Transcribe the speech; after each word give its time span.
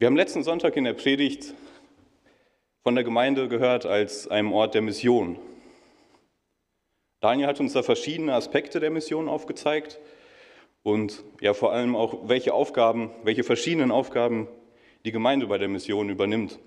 Wir 0.00 0.06
haben 0.06 0.16
letzten 0.16 0.42
Sonntag 0.42 0.78
in 0.78 0.84
der 0.84 0.94
Predigt 0.94 1.52
von 2.82 2.94
der 2.94 3.04
Gemeinde 3.04 3.48
gehört 3.48 3.84
als 3.84 4.28
einem 4.28 4.50
Ort 4.50 4.72
der 4.72 4.80
Mission. 4.80 5.38
Daniel 7.20 7.46
hat 7.46 7.60
uns 7.60 7.74
da 7.74 7.82
verschiedene 7.82 8.32
Aspekte 8.32 8.80
der 8.80 8.90
Mission 8.90 9.28
aufgezeigt 9.28 10.00
und 10.82 11.22
ja 11.42 11.52
vor 11.52 11.74
allem 11.74 11.96
auch, 11.96 12.30
welche 12.30 12.54
Aufgaben, 12.54 13.10
welche 13.24 13.44
verschiedenen 13.44 13.90
Aufgaben 13.90 14.48
die 15.04 15.12
Gemeinde 15.12 15.48
bei 15.48 15.58
der 15.58 15.68
Mission 15.68 16.08
übernimmt 16.08 16.58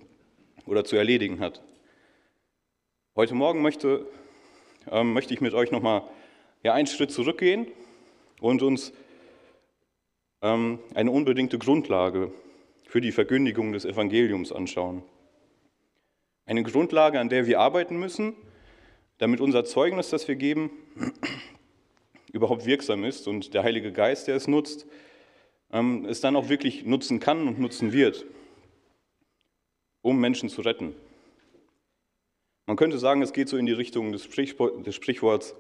oder 0.68 0.86
zu 0.86 0.96
erledigen 0.96 1.40
hat. 1.40 1.64
Heute 3.16 3.34
Morgen 3.34 3.64
möchte, 3.64 4.06
äh, 4.92 5.04
möchte 5.04 5.34
ich 5.34 5.42
mit 5.42 5.56
euch 5.56 5.72
nochmal 5.72 6.04
ja, 6.62 6.76
einen 6.76 6.86
Schritt 6.86 7.10
zurückgehen 7.10 7.66
und 8.42 8.62
uns 8.62 8.94
ähm, 10.44 10.78
eine 10.94 11.10
unbedingte 11.10 11.58
Grundlage 11.58 12.32
für 12.94 13.02
die 13.02 13.12
Verkündigung 13.12 13.74
des 13.74 13.86
Evangeliums 13.86 14.52
anschauen. 14.52 15.02
Eine 16.46 16.62
Grundlage, 16.62 17.20
an 17.20 17.28
der 17.28 17.48
wir 17.48 17.60
arbeiten 17.60 17.98
müssen, 17.98 18.36
damit 19.18 19.42
unser 19.42 19.66
Zeugnis, 19.66 20.12
das 20.12 20.28
wir 20.28 20.36
geben, 20.36 20.70
überhaupt 22.34 22.68
wirksam 22.68 23.04
ist 23.04 23.28
und 23.28 23.56
der 23.56 23.64
Heilige 23.64 23.92
Geist, 23.92 24.28
der 24.28 24.36
es 24.36 24.48
nutzt, 24.48 24.86
ähm, 25.72 26.06
es 26.06 26.22
dann 26.22 26.36
auch 26.36 26.50
wirklich 26.50 26.86
nutzen 26.86 27.20
kann 27.20 27.48
und 27.48 27.58
nutzen 27.58 27.94
wird, 27.94 28.28
um 30.04 30.20
Menschen 30.20 30.50
zu 30.50 30.62
retten. 30.62 30.94
Man 32.68 32.78
könnte 32.78 33.00
sagen, 33.00 33.24
es 33.24 33.34
geht 33.34 33.50
so 33.50 33.58
in 33.58 33.66
die 33.66 33.74
Richtung 33.74 34.12
des, 34.12 34.26
Sprichworts, 34.26 35.56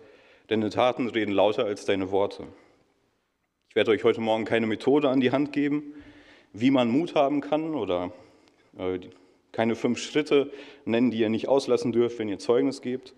deine 0.49 0.69
Taten 0.69 1.09
reden 1.09 1.31
lauter 1.31 1.65
als 1.65 1.85
deine 1.85 2.11
Worte. 2.11 2.45
Ich 3.69 3.75
werde 3.75 3.89
euch 3.89 4.03
heute 4.03 4.21
Morgen 4.21 4.45
keine 4.45 4.67
Methode 4.67 5.09
an 5.09 5.19
die 5.19 5.31
Hand 5.31 5.51
geben, 5.51 5.95
wie 6.53 6.71
man 6.71 6.89
Mut 6.89 7.15
haben 7.15 7.41
kann 7.41 7.73
oder 7.75 8.11
äh, 8.77 8.99
keine 9.51 9.75
fünf 9.75 9.99
Schritte 9.99 10.51
nennen, 10.85 11.11
die 11.11 11.19
ihr 11.19 11.29
nicht 11.29 11.47
auslassen 11.47 11.91
dürft, 11.91 12.19
wenn 12.19 12.29
ihr 12.29 12.39
Zeugnis 12.39 12.81
gebt. 12.81 13.13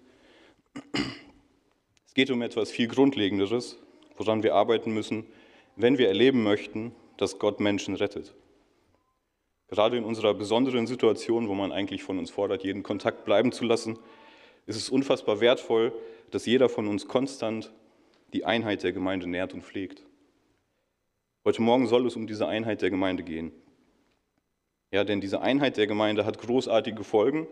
Es 2.05 2.14
geht 2.14 2.31
um 2.31 2.42
etwas 2.42 2.72
viel 2.72 2.88
Grundlegenderes, 2.88 3.77
woran 4.17 4.44
wir 4.44 4.55
arbeiten 4.55 4.94
müssen, 4.94 5.25
wenn 5.75 5.97
wir 5.97 6.08
erleben 6.08 6.44
möchten, 6.44 6.94
dass 7.17 7.39
Gott 7.39 7.59
Menschen 7.59 7.95
rettet. 7.95 8.33
Gerade 9.67 9.97
in 9.97 10.03
unserer 10.03 10.33
besonderen 10.33 10.88
Situation, 10.88 11.47
wo 11.47 11.53
man 11.55 11.72
eigentlich 11.72 12.03
von 12.03 12.20
uns 12.20 12.30
fordert, 12.30 12.64
jeden 12.64 12.83
Kontakt 12.83 13.25
bleiben 13.25 13.52
zu 13.52 13.66
lassen, 13.66 13.97
ist 14.67 14.75
es 14.77 14.89
unfassbar 14.89 15.39
wertvoll, 15.39 15.94
dass 16.31 16.45
jeder 16.45 16.70
von 16.70 16.88
uns 16.88 17.08
konstant 17.08 17.72
die 18.33 18.45
Einheit 18.45 18.83
der 18.83 18.92
Gemeinde 18.92 19.27
nährt 19.27 19.53
und 19.53 19.64
pflegt. 19.64 20.03
Heute 21.45 21.61
Morgen 21.61 21.85
soll 21.85 22.07
es 22.07 22.15
um 22.15 22.25
diese 22.25 22.47
Einheit 22.47 22.81
der 22.81 22.89
Gemeinde 22.89 23.21
gehen. 23.21 23.51
Ja, 24.91 25.03
denn 25.03 25.21
diese 25.21 25.41
Einheit 25.41 25.77
der 25.77 25.85
Gemeinde 25.85 26.25
hat 26.25 26.39
großartige 26.39 27.03
Folgen, 27.03 27.45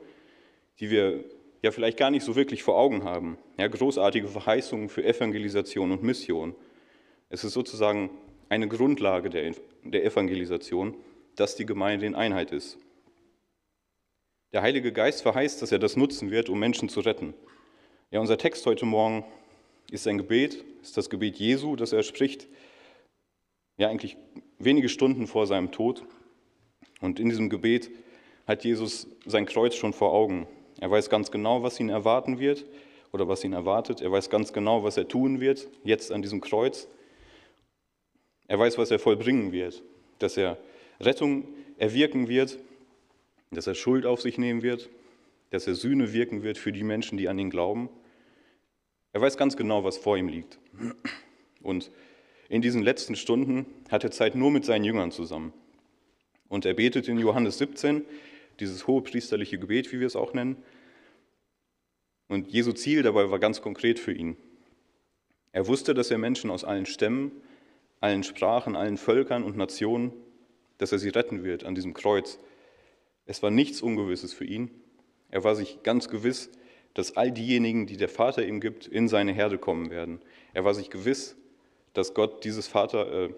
die 0.80 0.90
wir 0.90 1.24
ja 1.62 1.70
vielleicht 1.70 2.00
gar 2.00 2.10
nicht 2.10 2.26
so 2.26 2.36
wirklich 2.36 2.64
vor 2.64 2.76
Augen 2.76 3.04
haben. 3.04 3.38
Ja, 3.60 3.68
großartige 3.68 4.28
Verheißungen 4.28 4.90
für 4.90 5.04
Evangelisation 5.04 5.92
und 5.92 6.02
Mission. 6.02 6.56
Es 7.30 7.44
ist 7.44 7.54
sozusagen 7.54 8.10
eine 8.50 8.68
Grundlage 8.68 9.30
der, 9.30 9.54
der 9.84 10.04
Evangelisation, 10.04 10.96
dass 11.36 11.56
die 11.56 11.68
Gemeinde 11.68 12.08
in 12.08 12.16
Einheit 12.16 12.52
ist. 12.52 12.80
Der 14.54 14.64
Heilige 14.64 14.92
Geist 14.92 15.22
verheißt, 15.22 15.62
dass 15.62 15.72
er 15.72 15.80
das 15.80 15.98
nutzen 15.98 16.32
wird, 16.32 16.50
um 16.50 16.58
Menschen 16.58 16.90
zu 16.90 17.02
retten. 17.02 17.36
Ja, 18.10 18.20
unser 18.20 18.40
Text 18.40 18.66
heute 18.66 18.88
Morgen 18.88 19.24
ist 19.92 20.08
ein 20.08 20.18
Gebet, 20.18 20.64
ist 20.82 20.98
das 20.98 21.12
Gebet 21.12 21.38
Jesu, 21.38 21.76
das 21.76 21.94
er 21.94 22.02
spricht, 22.02 22.48
ja 23.78 23.90
eigentlich 23.90 24.18
wenige 24.60 24.90
Stunden 24.90 25.28
vor 25.28 25.48
seinem 25.48 25.72
Tod. 25.72 26.06
Und 27.02 27.20
in 27.20 27.30
diesem 27.30 27.50
Gebet 27.50 27.92
hat 28.48 28.64
Jesus 28.64 29.08
sein 29.26 29.46
Kreuz 29.46 29.76
schon 29.76 29.94
vor 29.94 30.14
Augen. 30.14 30.48
Er 30.80 30.92
weiß 30.92 31.10
ganz 31.10 31.32
genau, 31.32 31.64
was 31.64 31.80
ihn 31.80 31.90
erwarten 31.90 32.40
wird 32.40 32.66
oder 33.12 33.28
was 33.28 33.44
ihn 33.44 33.54
erwartet. 33.54 34.02
Er 34.02 34.12
weiß 34.12 34.30
ganz 34.30 34.54
genau, 34.54 34.84
was 34.84 34.98
er 34.98 35.08
tun 35.08 35.40
wird, 35.40 35.70
jetzt 35.84 36.12
an 36.12 36.22
diesem 36.22 36.42
Kreuz. 36.42 36.88
Er 38.48 38.60
weiß, 38.60 38.78
was 38.78 38.92
er 38.92 39.00
vollbringen 39.00 39.52
wird, 39.52 39.84
dass 40.20 40.38
er 40.38 40.58
Rettung 41.00 41.48
erwirken 41.78 42.28
wird, 42.28 42.60
dass 43.52 43.68
er 43.68 43.76
Schuld 43.76 44.06
auf 44.06 44.22
sich 44.22 44.38
nehmen 44.38 44.62
wird, 44.62 44.90
dass 45.52 45.68
er 45.68 45.76
Sühne 45.76 46.14
wirken 46.14 46.44
wird 46.44 46.58
für 46.58 46.72
die 46.72 46.84
Menschen, 46.84 47.18
die 47.18 47.30
an 47.30 47.40
ihn 47.40 47.50
glauben. 47.50 47.90
Er 49.14 49.22
weiß 49.22 49.38
ganz 49.38 49.56
genau, 49.56 49.84
was 49.84 49.98
vor 49.98 50.18
ihm 50.18 50.28
liegt. 50.28 50.60
Und 51.62 51.92
in 52.50 52.62
diesen 52.62 52.84
letzten 52.84 53.16
Stunden 53.16 53.66
hat 53.90 54.04
er 54.04 54.12
Zeit 54.12 54.36
nur 54.36 54.52
mit 54.52 54.66
seinen 54.66 54.84
Jüngern 54.84 55.12
zusammen. 55.12 55.54
Und 56.50 56.66
er 56.66 56.74
betet 56.74 57.08
in 57.08 57.18
Johannes 57.18 57.58
17, 57.58 58.06
dieses 58.60 58.86
hohe 58.86 59.02
priesterliche 59.02 59.58
Gebet, 59.58 59.92
wie 59.92 60.00
wir 60.00 60.08
es 60.08 60.16
auch 60.16 60.34
nennen. 60.34 60.58
Und 62.28 62.50
Jesu 62.50 62.72
Ziel 62.74 63.04
dabei 63.04 63.30
war 63.32 63.40
ganz 63.40 63.62
konkret 63.62 64.00
für 64.00 64.14
ihn. 64.14 64.38
Er 65.52 65.68
wusste, 65.68 65.94
dass 65.94 66.12
er 66.12 66.18
Menschen 66.18 66.50
aus 66.52 66.64
allen 66.64 66.86
Stämmen, 66.86 67.32
allen 68.00 68.24
Sprachen, 68.24 68.76
allen 68.76 68.98
Völkern 68.98 69.44
und 69.44 69.56
Nationen, 69.56 70.12
dass 70.78 70.92
er 70.92 71.00
sie 71.00 71.10
retten 71.10 71.44
wird 71.44 71.64
an 71.64 71.76
diesem 71.76 71.94
Kreuz. 71.94 72.40
Es 73.26 73.42
war 73.42 73.52
nichts 73.52 73.82
Ungewisses 73.82 74.34
für 74.34 74.46
ihn. 74.46 74.70
Er 75.30 75.44
war 75.44 75.56
sich 75.56 75.84
ganz 75.84 76.10
gewiss, 76.10 76.50
dass 76.94 77.18
all 77.18 77.32
diejenigen, 77.32 77.88
die 77.88 77.98
der 77.98 78.10
Vater 78.10 78.46
ihm 78.46 78.60
gibt, 78.60 78.88
in 78.88 79.08
seine 79.08 79.32
Herde 79.32 79.58
kommen 79.58 79.90
werden. 79.90 80.20
Er 80.54 80.66
war 80.66 80.74
sich 80.74 80.90
gewiss, 80.90 81.36
dass 81.94 82.14
Gott 82.14 82.44
dieses 82.44 82.68
Vater, 82.68 83.26
äh, 83.26 83.30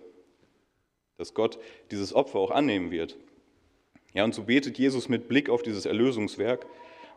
dass 1.17 1.33
Gott 1.33 1.59
dieses 1.91 2.13
Opfer 2.13 2.39
auch 2.39 2.51
annehmen 2.51 2.91
wird. 2.91 3.17
Ja, 4.13 4.23
und 4.23 4.33
so 4.33 4.43
betet 4.43 4.77
Jesus 4.77 5.09
mit 5.09 5.27
Blick 5.27 5.49
auf 5.49 5.61
dieses 5.61 5.85
Erlösungswerk 5.85 6.65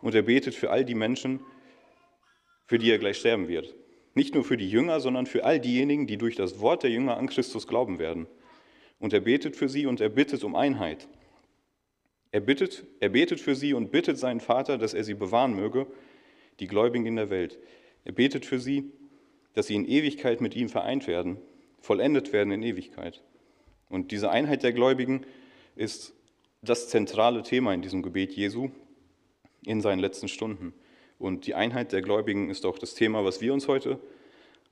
und 0.03 0.15
er 0.15 0.23
betet 0.23 0.55
für 0.55 0.71
all 0.71 0.85
die 0.85 0.95
Menschen, 0.95 1.41
für 2.67 2.79
die 2.79 2.91
er 2.91 2.99
gleich 2.99 3.19
sterben 3.19 3.49
wird. 3.49 3.75
Nicht 4.15 4.35
nur 4.35 4.45
für 4.45 4.57
die 4.57 4.69
Jünger, 4.69 5.01
sondern 5.01 5.27
für 5.27 5.45
all 5.45 5.61
diejenigen, 5.61 6.07
die 6.07 6.17
durch 6.17 6.35
das 6.35 6.61
Wort 6.61 6.83
der 6.83 6.91
Jünger 6.91 7.17
an 7.17 7.29
Christus 7.29 7.69
glauben 7.69 7.99
werden. 7.99 8.27
Und 8.99 9.13
er 9.13 9.21
betet 9.21 9.55
für 9.55 9.69
sie 9.69 9.87
und 9.87 10.01
er 10.01 10.09
bittet 10.09 10.43
um 10.43 10.57
Einheit. 10.57 11.09
Er, 12.33 12.41
bittet, 12.41 12.85
er 13.01 13.11
betet 13.11 13.41
für 13.41 13.55
sie 13.55 13.75
und 13.75 13.91
bittet 13.91 14.19
seinen 14.19 14.41
Vater, 14.41 14.77
dass 14.77 14.93
er 14.93 15.05
sie 15.05 15.15
bewahren 15.15 15.55
möge, 15.55 15.87
die 16.59 16.67
Gläubigen 16.67 17.07
in 17.07 17.17
der 17.17 17.31
Welt. 17.31 17.59
Er 18.05 18.13
betet 18.13 18.45
für 18.45 18.59
sie 18.59 18.93
dass 19.59 19.67
sie 19.67 19.75
in 19.75 19.89
Ewigkeit 19.89 20.41
mit 20.41 20.55
ihm 20.55 20.69
vereint 20.69 21.09
werden, 21.09 21.37
vollendet 21.81 22.33
werden 22.33 22.53
in 22.53 22.63
Ewigkeit. 22.63 23.25
Und 23.89 24.13
diese 24.13 24.31
Einheit 24.31 24.63
der 24.63 24.73
Gläubigen 24.73 25.27
ist 25.75 26.15
das 26.63 26.89
zentrale 26.89 27.43
Thema 27.43 27.75
in 27.75 27.83
diesem 27.83 28.05
Gebet 28.05 28.35
Jesu 28.35 28.71
in 29.65 29.81
seinen 29.81 29.99
letzten 29.99 30.29
Stunden. 30.29 30.75
Und 31.19 31.49
die 31.49 31.57
Einheit 31.57 31.91
der 31.91 32.03
Gläubigen 32.03 32.51
ist 32.51 32.65
auch 32.65 32.79
das 32.79 32.95
Thema, 32.95 33.25
was 33.25 33.41
wir 33.41 33.53
uns 33.53 33.67
heute 33.67 33.99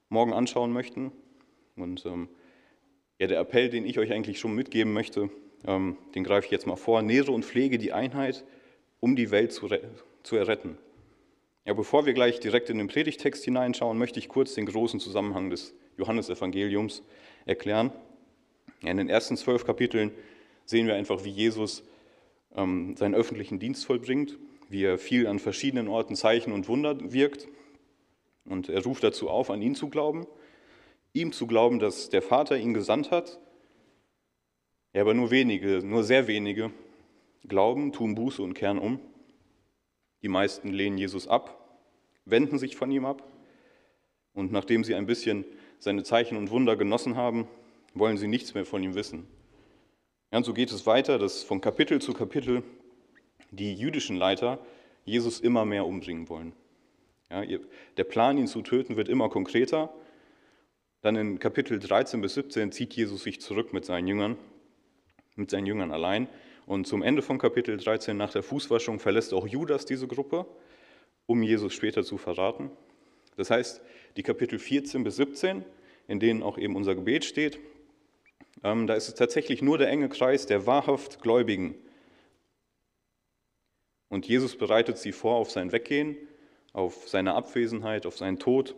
Morgen 0.09 0.33
anschauen 0.33 0.73
möchten. 0.73 1.11
Und 1.75 2.07
ähm, 2.07 2.29
ja, 3.19 3.27
der 3.27 3.41
Appell, 3.41 3.69
den 3.69 3.87
ich 3.87 3.99
euch 3.99 4.13
eigentlich 4.13 4.39
schon 4.39 4.55
mitgeben 4.55 4.93
möchte, 4.93 5.31
ähm, 5.67 5.97
den 6.15 6.23
greife 6.23 6.45
ich 6.45 6.53
jetzt 6.53 6.69
mal 6.69 6.77
vor. 6.77 7.03
Nähere 7.03 7.33
und 7.33 7.45
pflege 7.45 7.79
die 7.79 7.93
Einheit, 7.93 8.45
um 9.01 9.17
die 9.17 9.33
Welt 9.33 9.51
zu, 9.51 9.69
zu 10.23 10.37
erretten. 10.37 10.79
Ja, 11.67 11.75
bevor 11.75 12.07
wir 12.07 12.13
gleich 12.13 12.39
direkt 12.39 12.71
in 12.71 12.79
den 12.79 12.87
Predigtext 12.87 13.43
hineinschauen, 13.43 13.99
möchte 13.99 14.21
ich 14.21 14.29
kurz 14.29 14.55
den 14.55 14.67
großen 14.67 15.01
Zusammenhang 15.01 15.51
des 15.51 15.75
Johannesevangeliums 15.99 17.03
erklären. 17.45 17.91
In 18.83 18.97
den 18.99 19.09
ersten 19.09 19.37
zwölf 19.37 19.65
Kapiteln 19.65 20.13
sehen 20.65 20.87
wir 20.87 20.95
einfach, 20.95 21.25
wie 21.25 21.31
Jesus 21.31 21.83
ähm, 22.55 22.97
seinen 22.97 23.17
öffentlichen 23.17 23.59
Dienst 23.59 23.85
vollbringt, 23.85 24.39
wie 24.69 24.85
er 24.85 24.97
viel 24.97 25.27
an 25.27 25.41
verschiedenen 25.41 25.89
Orten 25.89 26.15
Zeichen 26.15 26.53
und 26.53 26.69
Wunder 26.69 27.13
wirkt. 27.13 27.49
Und 28.45 28.69
er 28.69 28.85
ruft 28.85 29.03
dazu 29.03 29.29
auf, 29.29 29.51
an 29.51 29.61
ihn 29.61 29.75
zu 29.75 29.89
glauben, 29.89 30.29
ihm 31.15 31.33
zu 31.33 31.49
glauben, 31.49 31.81
dass 31.81 32.11
der 32.11 32.23
Vater 32.23 32.57
ihn 32.57 32.75
gesandt 32.75 33.11
hat. 33.11 33.41
Ja, 34.93 35.01
aber 35.01 35.15
nur 35.15 35.33
wenige, 35.33 35.85
nur 35.85 36.05
sehr 36.05 36.29
wenige 36.29 36.71
glauben, 37.49 37.91
tun 37.91 38.15
Buße 38.15 38.41
und 38.41 38.55
kehren 38.55 38.79
um. 38.79 39.01
Die 40.27 40.33
meisten 40.33 40.73
lehnen 40.73 40.99
Jesus 40.99 41.29
ab, 41.29 41.57
wenden 42.25 42.59
sich 42.59 42.75
von 42.75 42.91
ihm 42.91 43.05
ab 43.05 43.23
und 44.35 44.51
nachdem 44.51 44.83
sie 44.83 44.97
ein 44.97 45.07
bisschen 45.07 45.45
seine 45.79 46.03
Zeichen 46.03 46.37
und 46.37 46.51
Wunder 46.51 46.75
genossen 46.75 47.15
haben, 47.15 47.47
wollen 47.95 48.17
sie 48.17 48.27
nichts 48.27 48.53
mehr 48.53 48.65
von 48.65 48.83
ihm 48.83 48.97
wissen. 48.97 49.29
Ja, 50.33 50.39
und 50.39 50.45
so 50.45 50.53
geht 50.53 50.73
es 50.73 50.85
weiter, 50.85 51.21
dass 51.21 51.45
von 51.45 51.61
Kapitel 51.61 52.01
zu 52.01 52.13
Kapitel 52.13 52.65
die 53.53 53.73
jüdischen 53.75 54.17
Leiter 54.17 54.59
Jesus 55.05 55.39
immer 55.39 55.65
mehr 55.65 55.87
umbringen 55.87 56.29
wollen. 56.29 56.55
Ja, 57.31 57.45
der 57.97 58.05
Plan, 58.05 58.37
ihn 58.37 58.49
zu 58.49 58.63
töten, 58.63 58.97
wird 58.97 59.09
immer 59.09 59.29
konkreter. 59.29 59.95
Dann 61.03 61.15
in 61.15 61.39
Kapitel 61.39 61.79
13 61.79 62.21
bis 62.21 62.35
17 62.35 62.73
zieht 62.73 62.95
Jesus 62.95 63.23
sich 63.23 63.41
zurück 63.41 63.73
mit 63.73 63.85
seinen 63.85 64.09
Jüngern, 64.09 64.37
mit 65.37 65.53
seinen 65.53 65.67
Jüngern 65.67 65.93
allein 65.93 66.27
und 66.67 66.87
zum 66.87 67.03
Ende 67.03 67.23
von 67.23 67.39
Kapitel 67.39 67.77
13 67.77 68.17
nach 68.17 68.33
der 68.33 68.43
Fußwaschung 68.43 68.99
verlässt 68.99 69.33
auch 69.33 69.47
Judas 69.47 69.87
diese 69.87 70.09
Gruppe, 70.09 70.47
um 71.27 71.43
Jesus 71.43 71.73
später 71.73 72.03
zu 72.03 72.19
verraten. 72.19 72.71
Das 73.37 73.51
heißt, 73.51 73.81
die 74.17 74.25
Kapitel 74.25 74.59
14 74.59 75.05
bis 75.05 75.17
17, 75.17 75.65
in 76.09 76.19
denen 76.19 76.43
auch 76.43 76.59
eben 76.59 76.75
unser 76.75 76.97
Gebet 76.97 77.25
steht, 77.25 77.61
ähm, 78.65 78.89
da 78.89 78.95
ist 78.95 79.09
es 79.09 79.15
tatsächlich 79.15 79.63
nur 79.63 79.79
der 79.79 79.89
enge 79.89 80.09
Kreis 80.09 80.47
der 80.47 80.67
wahrhaft 80.67 81.23
Gläubigen. 81.23 81.77
Und 84.09 84.27
Jesus 84.27 84.57
bereitet 84.57 84.99
sie 84.99 85.13
vor 85.13 85.37
auf 85.37 85.51
sein 85.53 85.71
Weggehen, 85.71 86.17
auf 86.73 87.09
seine 87.09 87.35
Abwesenheit, 87.35 88.07
auf 88.07 88.17
seinen 88.17 88.41
Tod. 88.41 88.75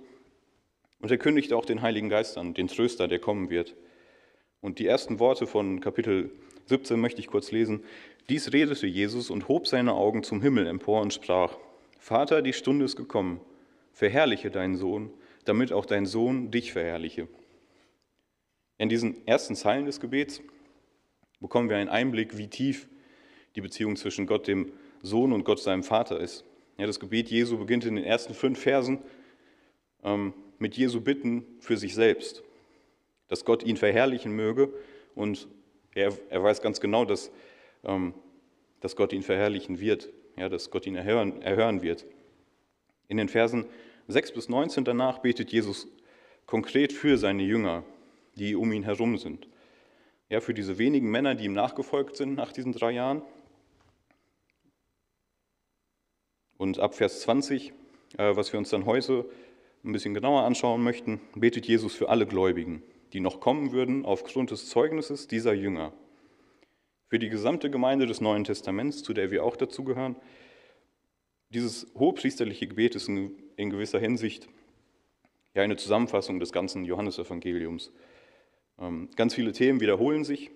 Und 1.00 1.11
er 1.11 1.19
kündigt 1.19 1.55
auch 1.55 1.64
den 1.64 1.81
Heiligen 1.81 2.08
Geist 2.11 2.37
an, 2.37 2.52
den 2.52 2.69
Tröster, 2.69 3.08
der 3.08 3.19
kommen 3.19 3.49
wird. 3.49 3.76
Und 4.61 4.79
die 4.79 4.87
ersten 4.87 5.20
Worte 5.20 5.46
von 5.46 5.81
Kapitel 5.81 6.32
17 6.69 7.00
möchte 7.00 7.20
ich 7.20 7.26
kurz 7.26 7.50
lesen. 7.50 7.82
Dies 8.29 8.53
redete 8.53 8.87
Jesus 8.87 9.31
und 9.31 9.49
hob 9.49 9.67
seine 9.67 9.94
Augen 9.94 10.23
zum 10.23 10.43
Himmel 10.43 10.67
empor 10.67 11.00
und 11.00 11.15
sprach, 11.15 11.56
Vater, 11.99 12.43
die 12.43 12.53
Stunde 12.53 12.85
ist 12.85 12.97
gekommen, 12.97 13.41
verherrliche 13.93 14.50
deinen 14.50 14.76
Sohn, 14.76 15.11
damit 15.44 15.73
auch 15.73 15.87
dein 15.87 16.06
Sohn 16.06 16.50
dich 16.50 16.73
verherrliche. 16.73 17.26
In 18.76 18.88
diesen 18.88 19.26
ersten 19.26 19.56
Zeilen 19.56 19.87
des 19.87 19.99
Gebets 19.99 20.41
bekommen 21.41 21.69
wir 21.69 21.76
einen 21.76 21.88
Einblick, 21.88 22.37
wie 22.37 22.49
tief 22.49 22.87
die 23.56 23.61
Beziehung 23.61 23.97
zwischen 23.97 24.26
Gott, 24.26 24.47
dem 24.47 24.73
Sohn, 25.03 25.32
und 25.32 25.44
Gott, 25.44 25.61
seinem 25.61 25.82
Vater 25.82 26.20
ist. 26.20 26.44
Ja, 26.76 26.87
das 26.87 27.00
Gebet 27.00 27.29
Jesu 27.29 27.59
beginnt 27.59 27.85
in 27.87 27.97
den 27.97 28.05
ersten 28.05 28.35
fünf 28.35 28.61
Versen 28.61 28.99
ähm, 30.05 30.32
mit 30.59 30.76
Jesu 30.76 31.00
Bitten 31.00 31.44
für 31.61 31.76
sich 31.76 31.94
selbst, 31.94 32.43
dass 33.26 33.44
Gott 33.44 33.65
ihn 33.65 33.76
verherrlichen 33.76 34.32
möge 34.32 34.73
und 35.15 35.49
er, 35.94 36.12
er 36.31 36.43
weiß 36.43 36.61
ganz 36.62 36.81
genau, 36.81 37.05
dass, 37.05 37.31
ähm, 37.85 38.14
dass 38.81 38.96
Gott 38.96 39.12
ihn 39.12 39.23
verherrlichen 39.23 39.81
wird, 39.81 40.08
ja, 40.37 40.49
dass 40.49 40.70
Gott 40.70 40.87
ihn 40.87 40.96
erhören, 40.96 41.43
erhören 41.43 41.82
wird. 41.82 42.06
In 43.08 43.17
den 43.17 43.29
Versen 43.29 43.67
6 44.08 44.32
bis 44.32 44.49
19 44.49 44.85
danach 44.85 45.19
betet 45.19 45.52
Jesus 45.52 45.88
konkret 46.46 46.93
für 46.93 47.19
seine 47.19 47.43
Jünger, 47.43 47.85
die 48.37 48.55
um 48.55 48.73
ihn 48.73 48.85
herum 48.85 49.19
sind. 49.19 49.49
Ja, 50.31 50.40
für 50.40 50.55
diese 50.55 50.79
wenigen 50.79 51.11
Männer, 51.11 51.35
die 51.35 51.44
ihm 51.44 51.55
nachgefolgt 51.55 52.17
sind 52.17 52.34
nach 52.34 52.52
diesen 52.52 52.73
drei 52.73 52.93
Jahren. 52.93 53.23
Und 56.58 56.79
ab 56.79 56.94
Vers 56.94 57.20
20, 57.20 57.73
äh, 58.19 58.37
was 58.37 58.52
wir 58.52 58.58
uns 58.58 58.70
dann 58.70 58.84
heute 58.84 59.25
ein 59.84 59.93
bisschen 59.93 60.14
genauer 60.14 60.43
anschauen 60.43 60.82
möchten, 60.82 61.20
betet 61.34 61.67
Jesus 61.67 61.94
für 61.94 62.08
alle 62.08 62.26
Gläubigen, 62.26 62.82
die 63.12 63.20
noch 63.20 63.40
kommen 63.40 63.72
würden 63.72 64.05
aufgrund 64.05 64.50
des 64.50 64.69
Zeugnisses 64.69 65.28
dieser 65.28 65.52
Jünger. 65.52 65.93
Für 67.08 67.19
die 67.19 67.28
gesamte 67.28 67.70
Gemeinde 67.70 68.06
des 68.06 68.20
Neuen 68.20 68.44
Testaments, 68.44 69.02
zu 69.02 69.14
der 69.14 69.31
wir 69.31 69.44
auch 69.44 69.56
dazugehören, 69.56 70.16
dieses 71.50 71.90
hohepriesterliche 71.99 72.69
Gebet 72.69 72.94
ist 72.94 73.08
in 73.08 73.70
gewisser 73.70 73.99
Hinsicht 73.99 74.49
ja 75.55 75.62
eine 75.62 75.76
Zusammenfassung 75.76 76.38
des 76.38 76.52
ganzen 76.52 76.84
Johannesevangeliums. 76.84 77.93
Ähm, 78.78 79.08
ganz 79.16 79.34
viele 79.34 79.52
Themen 79.52 79.81
wiederholen 79.81 80.25
sich. 80.25 80.50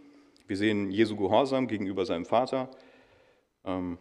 Wir 0.47 0.57
sehen 0.57 0.91
Jesu 0.91 1.17
Gehorsam 1.17 1.67
gegenüber 1.67 2.05
seinem 2.05 2.25
Vater, 2.25 2.71
ähm, 3.65 3.99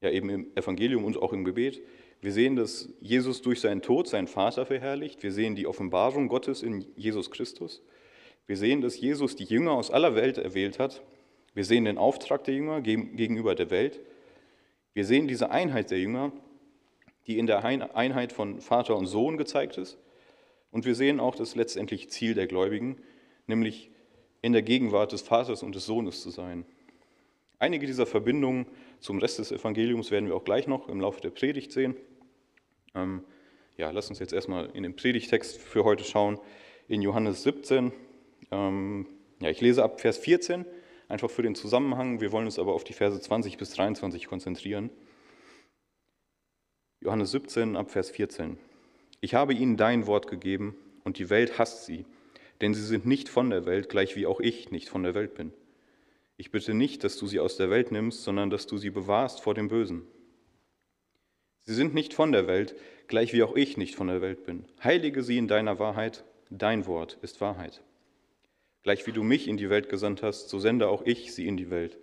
ja 0.00 0.10
eben 0.10 0.30
im 0.30 0.56
Evangelium 0.56 1.04
und 1.04 1.18
auch 1.18 1.32
im 1.32 1.44
Gebet. 1.44 1.82
Wir 2.20 2.32
sehen, 2.32 2.56
dass 2.56 2.88
Jesus 3.00 3.40
durch 3.40 3.60
seinen 3.60 3.80
Tod 3.80 4.06
seinen 4.06 4.26
Vater 4.26 4.66
verherrlicht. 4.66 5.22
Wir 5.22 5.32
sehen 5.32 5.54
die 5.54 5.66
Offenbarung 5.66 6.28
Gottes 6.28 6.62
in 6.62 6.84
Jesus 6.96 7.30
Christus. 7.30 7.82
Wir 8.46 8.56
sehen, 8.56 8.82
dass 8.82 9.00
Jesus 9.00 9.36
die 9.36 9.44
Jünger 9.44 9.72
aus 9.72 9.90
aller 9.90 10.14
Welt 10.14 10.36
erwählt 10.36 10.78
hat. 10.78 11.02
Wir 11.54 11.64
sehen 11.64 11.84
den 11.84 11.98
Auftrag 11.98 12.44
der 12.44 12.54
Jünger 12.54 12.80
gegenüber 12.82 13.54
der 13.54 13.70
Welt. 13.70 14.00
Wir 14.92 15.04
sehen 15.04 15.28
diese 15.28 15.50
Einheit 15.50 15.90
der 15.90 15.98
Jünger, 15.98 16.32
die 17.26 17.38
in 17.38 17.46
der 17.46 17.64
Einheit 17.64 18.32
von 18.32 18.60
Vater 18.60 18.96
und 18.96 19.06
Sohn 19.06 19.36
gezeigt 19.38 19.78
ist. 19.78 19.98
Und 20.70 20.84
wir 20.84 20.94
sehen 20.94 21.20
auch 21.20 21.34
das 21.34 21.54
letztendliche 21.54 22.08
Ziel 22.08 22.34
der 22.34 22.46
Gläubigen, 22.46 22.96
nämlich 23.46 23.90
in 24.42 24.52
der 24.52 24.62
Gegenwart 24.62 25.12
des 25.12 25.22
Vaters 25.22 25.62
und 25.62 25.74
des 25.74 25.86
Sohnes 25.86 26.22
zu 26.22 26.30
sein. 26.30 26.64
Einige 27.58 27.86
dieser 27.86 28.06
Verbindungen 28.06 28.66
zum 29.00 29.18
Rest 29.18 29.38
des 29.38 29.52
Evangeliums 29.52 30.10
werden 30.10 30.28
wir 30.28 30.36
auch 30.36 30.44
gleich 30.44 30.66
noch 30.66 30.88
im 30.88 31.00
Laufe 31.00 31.20
der 31.20 31.30
Predigt 31.30 31.72
sehen. 31.72 31.96
Ähm, 32.94 33.24
ja, 33.76 33.90
lass 33.90 34.10
uns 34.10 34.18
jetzt 34.18 34.32
erstmal 34.32 34.70
in 34.74 34.82
den 34.82 34.96
Predigtext 34.96 35.58
für 35.58 35.84
heute 35.84 36.04
schauen, 36.04 36.38
in 36.88 37.02
Johannes 37.02 37.42
17. 37.42 37.92
Ähm, 38.50 39.06
ja, 39.40 39.50
ich 39.50 39.60
lese 39.60 39.82
ab 39.82 40.00
Vers 40.00 40.18
14, 40.18 40.66
einfach 41.08 41.30
für 41.30 41.42
den 41.42 41.54
Zusammenhang. 41.54 42.20
Wir 42.20 42.32
wollen 42.32 42.46
uns 42.46 42.58
aber 42.58 42.74
auf 42.74 42.84
die 42.84 42.92
Verse 42.92 43.18
20 43.18 43.56
bis 43.56 43.70
23 43.70 44.26
konzentrieren. 44.26 44.90
Johannes 47.00 47.30
17 47.30 47.76
ab 47.76 47.90
Vers 47.90 48.10
14. 48.10 48.58
Ich 49.20 49.34
habe 49.34 49.54
ihnen 49.54 49.76
dein 49.76 50.06
Wort 50.06 50.26
gegeben 50.26 50.76
und 51.04 51.18
die 51.18 51.30
Welt 51.30 51.58
hasst 51.58 51.86
sie, 51.86 52.04
denn 52.60 52.74
sie 52.74 52.84
sind 52.84 53.06
nicht 53.06 53.28
von 53.28 53.50
der 53.50 53.64
Welt, 53.64 53.88
gleich 53.88 54.16
wie 54.16 54.26
auch 54.26 54.40
ich 54.40 54.70
nicht 54.70 54.88
von 54.88 55.02
der 55.02 55.14
Welt 55.14 55.34
bin. 55.34 55.52
Ich 56.36 56.50
bitte 56.50 56.74
nicht, 56.74 57.04
dass 57.04 57.16
du 57.16 57.26
sie 57.26 57.40
aus 57.40 57.56
der 57.56 57.70
Welt 57.70 57.92
nimmst, 57.92 58.24
sondern 58.24 58.50
dass 58.50 58.66
du 58.66 58.76
sie 58.76 58.90
bewahrst 58.90 59.40
vor 59.40 59.54
dem 59.54 59.68
Bösen. 59.68 60.02
Sie 61.70 61.76
sind 61.76 61.94
nicht 61.94 62.14
von 62.14 62.32
der 62.32 62.48
Welt, 62.48 62.74
gleich 63.06 63.32
wie 63.32 63.44
auch 63.44 63.54
ich 63.54 63.76
nicht 63.76 63.94
von 63.94 64.08
der 64.08 64.20
Welt 64.20 64.44
bin. 64.44 64.64
Heilige 64.82 65.22
sie 65.22 65.38
in 65.38 65.46
deiner 65.46 65.78
Wahrheit, 65.78 66.24
dein 66.50 66.84
Wort 66.88 67.16
ist 67.22 67.40
Wahrheit. 67.40 67.80
Gleich 68.82 69.06
wie 69.06 69.12
du 69.12 69.22
mich 69.22 69.46
in 69.46 69.56
die 69.56 69.70
Welt 69.70 69.88
gesandt 69.88 70.24
hast, 70.24 70.48
so 70.48 70.58
sende 70.58 70.88
auch 70.88 71.02
ich 71.06 71.32
sie 71.32 71.46
in 71.46 71.56
die 71.56 71.70
Welt. 71.70 71.96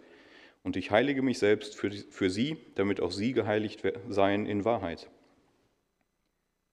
Und 0.63 0.77
ich 0.77 0.89
heilige 0.91 1.21
mich 1.21 1.37
selbst 1.37 1.75
für, 1.75 1.91
für 1.91 2.29
sie, 2.29 2.55
damit 2.75 3.01
auch 3.01 3.11
sie 3.11 3.33
geheiligt 3.33 3.83
seien 4.07 4.45
in 4.45 4.63
Wahrheit. 4.63 5.09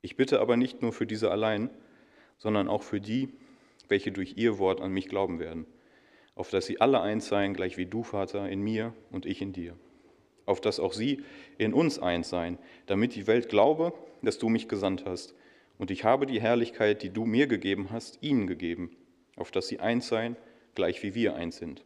Ich 0.00 0.14
bitte 0.14 0.38
aber 0.38 0.56
nicht 0.56 0.80
nur 0.80 0.92
für 0.92 1.04
diese 1.04 1.32
allein, 1.32 1.70
sondern 2.38 2.68
auch 2.68 2.84
für 2.84 3.00
die, 3.00 3.28
welche 3.88 4.12
durch 4.12 4.34
ihr 4.36 4.60
Wort 4.60 4.80
an 4.80 4.92
mich 4.92 5.08
glauben 5.08 5.40
werden, 5.40 5.66
auf 6.36 6.48
dass 6.50 6.66
sie 6.66 6.80
alle 6.80 7.00
eins 7.00 7.26
seien, 7.26 7.54
gleich 7.54 7.76
wie 7.76 7.86
du, 7.86 8.04
Vater, 8.04 8.48
in 8.48 8.60
mir 8.60 8.94
und 9.10 9.26
ich 9.26 9.42
in 9.42 9.52
dir, 9.52 9.76
auf 10.46 10.60
dass 10.60 10.80
auch 10.80 10.92
sie 10.92 11.22
in 11.58 11.72
uns 11.72 11.98
eins 11.98 12.28
seien, 12.28 12.58
damit 12.86 13.14
die 13.14 13.26
Welt 13.26 13.48
glaube, 13.48 13.92
dass 14.22 14.38
du 14.38 14.48
mich 14.48 14.68
gesandt 14.68 15.04
hast. 15.06 15.34
Und 15.78 15.90
ich 15.90 16.04
habe 16.04 16.26
die 16.26 16.40
Herrlichkeit, 16.40 17.02
die 17.02 17.10
du 17.10 17.24
mir 17.24 17.46
gegeben 17.46 17.88
hast, 17.90 18.18
ihnen 18.22 18.46
gegeben, 18.46 18.90
auf 19.36 19.50
dass 19.50 19.68
sie 19.68 19.80
eins 19.80 20.08
seien, 20.08 20.36
gleich 20.74 21.02
wie 21.02 21.14
wir 21.14 21.34
eins 21.34 21.56
sind. 21.56 21.84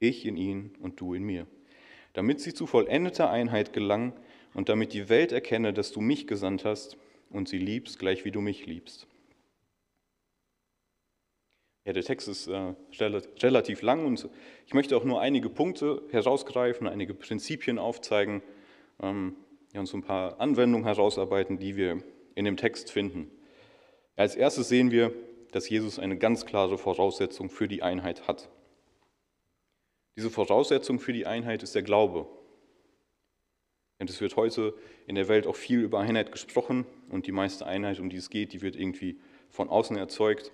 Ich 0.00 0.26
in 0.26 0.36
ihnen 0.36 0.74
und 0.80 1.00
du 1.00 1.14
in 1.14 1.24
mir, 1.24 1.46
damit 2.12 2.40
sie 2.40 2.54
zu 2.54 2.66
vollendeter 2.66 3.30
Einheit 3.30 3.72
gelangen, 3.72 4.12
und 4.54 4.68
damit 4.68 4.92
die 4.92 5.08
Welt 5.08 5.32
erkenne, 5.32 5.72
dass 5.72 5.92
du 5.92 6.00
mich 6.00 6.26
gesandt 6.26 6.64
hast 6.64 6.96
und 7.30 7.48
sie 7.48 7.58
liebst, 7.58 7.98
gleich 7.98 8.24
wie 8.24 8.30
du 8.30 8.40
mich 8.40 8.66
liebst. 8.66 9.06
Ja, 11.84 11.92
der 11.92 12.02
Text 12.02 12.28
ist 12.28 12.46
äh, 12.46 12.74
relativ 12.98 13.82
lang 13.82 14.06
und 14.06 14.28
ich 14.66 14.72
möchte 14.72 14.96
auch 14.96 15.04
nur 15.04 15.20
einige 15.20 15.50
Punkte 15.50 16.02
herausgreifen, 16.10 16.88
einige 16.88 17.12
Prinzipien 17.12 17.78
aufzeigen 17.78 18.42
ähm, 19.02 19.36
ja, 19.74 19.80
und 19.80 19.86
so 19.86 19.98
ein 19.98 20.02
paar 20.02 20.40
Anwendungen 20.40 20.86
herausarbeiten, 20.86 21.58
die 21.58 21.76
wir 21.76 22.02
in 22.34 22.46
dem 22.46 22.56
Text 22.56 22.90
finden. 22.90 23.30
Als 24.16 24.34
erstes 24.34 24.68
sehen 24.68 24.92
wir, 24.92 25.12
dass 25.52 25.68
Jesus 25.68 25.98
eine 25.98 26.16
ganz 26.16 26.46
klare 26.46 26.78
Voraussetzung 26.78 27.50
für 27.50 27.68
die 27.68 27.82
Einheit 27.82 28.26
hat. 28.26 28.48
Diese 30.16 30.30
Voraussetzung 30.30 30.98
für 30.98 31.12
die 31.12 31.26
Einheit 31.26 31.62
ist 31.62 31.74
der 31.74 31.82
Glaube. 31.82 32.26
Und 33.98 34.08
es 34.08 34.20
wird 34.20 34.36
heute 34.36 34.74
in 35.06 35.16
der 35.16 35.28
Welt 35.28 35.46
auch 35.46 35.56
viel 35.56 35.80
über 35.80 36.00
Einheit 36.00 36.32
gesprochen 36.32 36.86
und 37.10 37.26
die 37.26 37.32
meiste 37.32 37.66
Einheit, 37.66 38.00
um 38.00 38.08
die 38.08 38.16
es 38.16 38.30
geht, 38.30 38.52
die 38.52 38.62
wird 38.62 38.74
irgendwie 38.74 39.18
von 39.50 39.68
außen 39.68 39.96
erzeugt. 39.96 40.52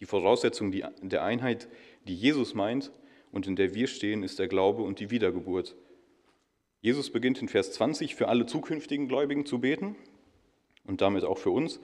Die 0.00 0.06
Voraussetzung 0.06 0.72
der 0.72 1.24
Einheit, 1.24 1.68
die 2.06 2.14
Jesus 2.14 2.54
meint 2.54 2.92
und 3.32 3.46
in 3.46 3.56
der 3.56 3.74
wir 3.74 3.86
stehen, 3.86 4.22
ist 4.22 4.38
der 4.38 4.48
Glaube 4.48 4.82
und 4.82 5.00
die 5.00 5.10
Wiedergeburt. 5.10 5.76
Jesus 6.80 7.10
beginnt 7.10 7.42
in 7.42 7.48
Vers 7.48 7.72
20 7.72 8.14
für 8.14 8.28
alle 8.28 8.46
zukünftigen 8.46 9.08
Gläubigen 9.08 9.44
zu 9.44 9.58
beten 9.58 9.96
und 10.84 11.00
damit 11.00 11.24
auch 11.24 11.38
für 11.38 11.50
uns. 11.50 11.80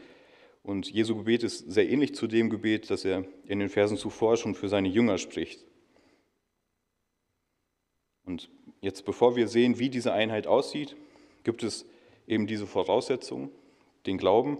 Und 0.62 0.90
Jesu 0.90 1.16
Gebet 1.16 1.42
ist 1.42 1.70
sehr 1.70 1.88
ähnlich 1.88 2.14
zu 2.14 2.26
dem 2.26 2.48
Gebet, 2.48 2.88
das 2.90 3.04
er 3.04 3.24
in 3.46 3.58
den 3.58 3.68
Versen 3.68 3.96
zuvor 3.96 4.36
schon 4.36 4.54
für 4.54 4.68
seine 4.68 4.88
Jünger 4.88 5.18
spricht. 5.18 5.64
Und 8.24 8.48
Jetzt, 8.84 9.06
bevor 9.06 9.34
wir 9.34 9.48
sehen, 9.48 9.78
wie 9.78 9.88
diese 9.88 10.12
Einheit 10.12 10.46
aussieht, 10.46 10.94
gibt 11.42 11.62
es 11.62 11.86
eben 12.26 12.46
diese 12.46 12.66
Voraussetzung, 12.66 13.50
den 14.04 14.18
Glauben. 14.18 14.58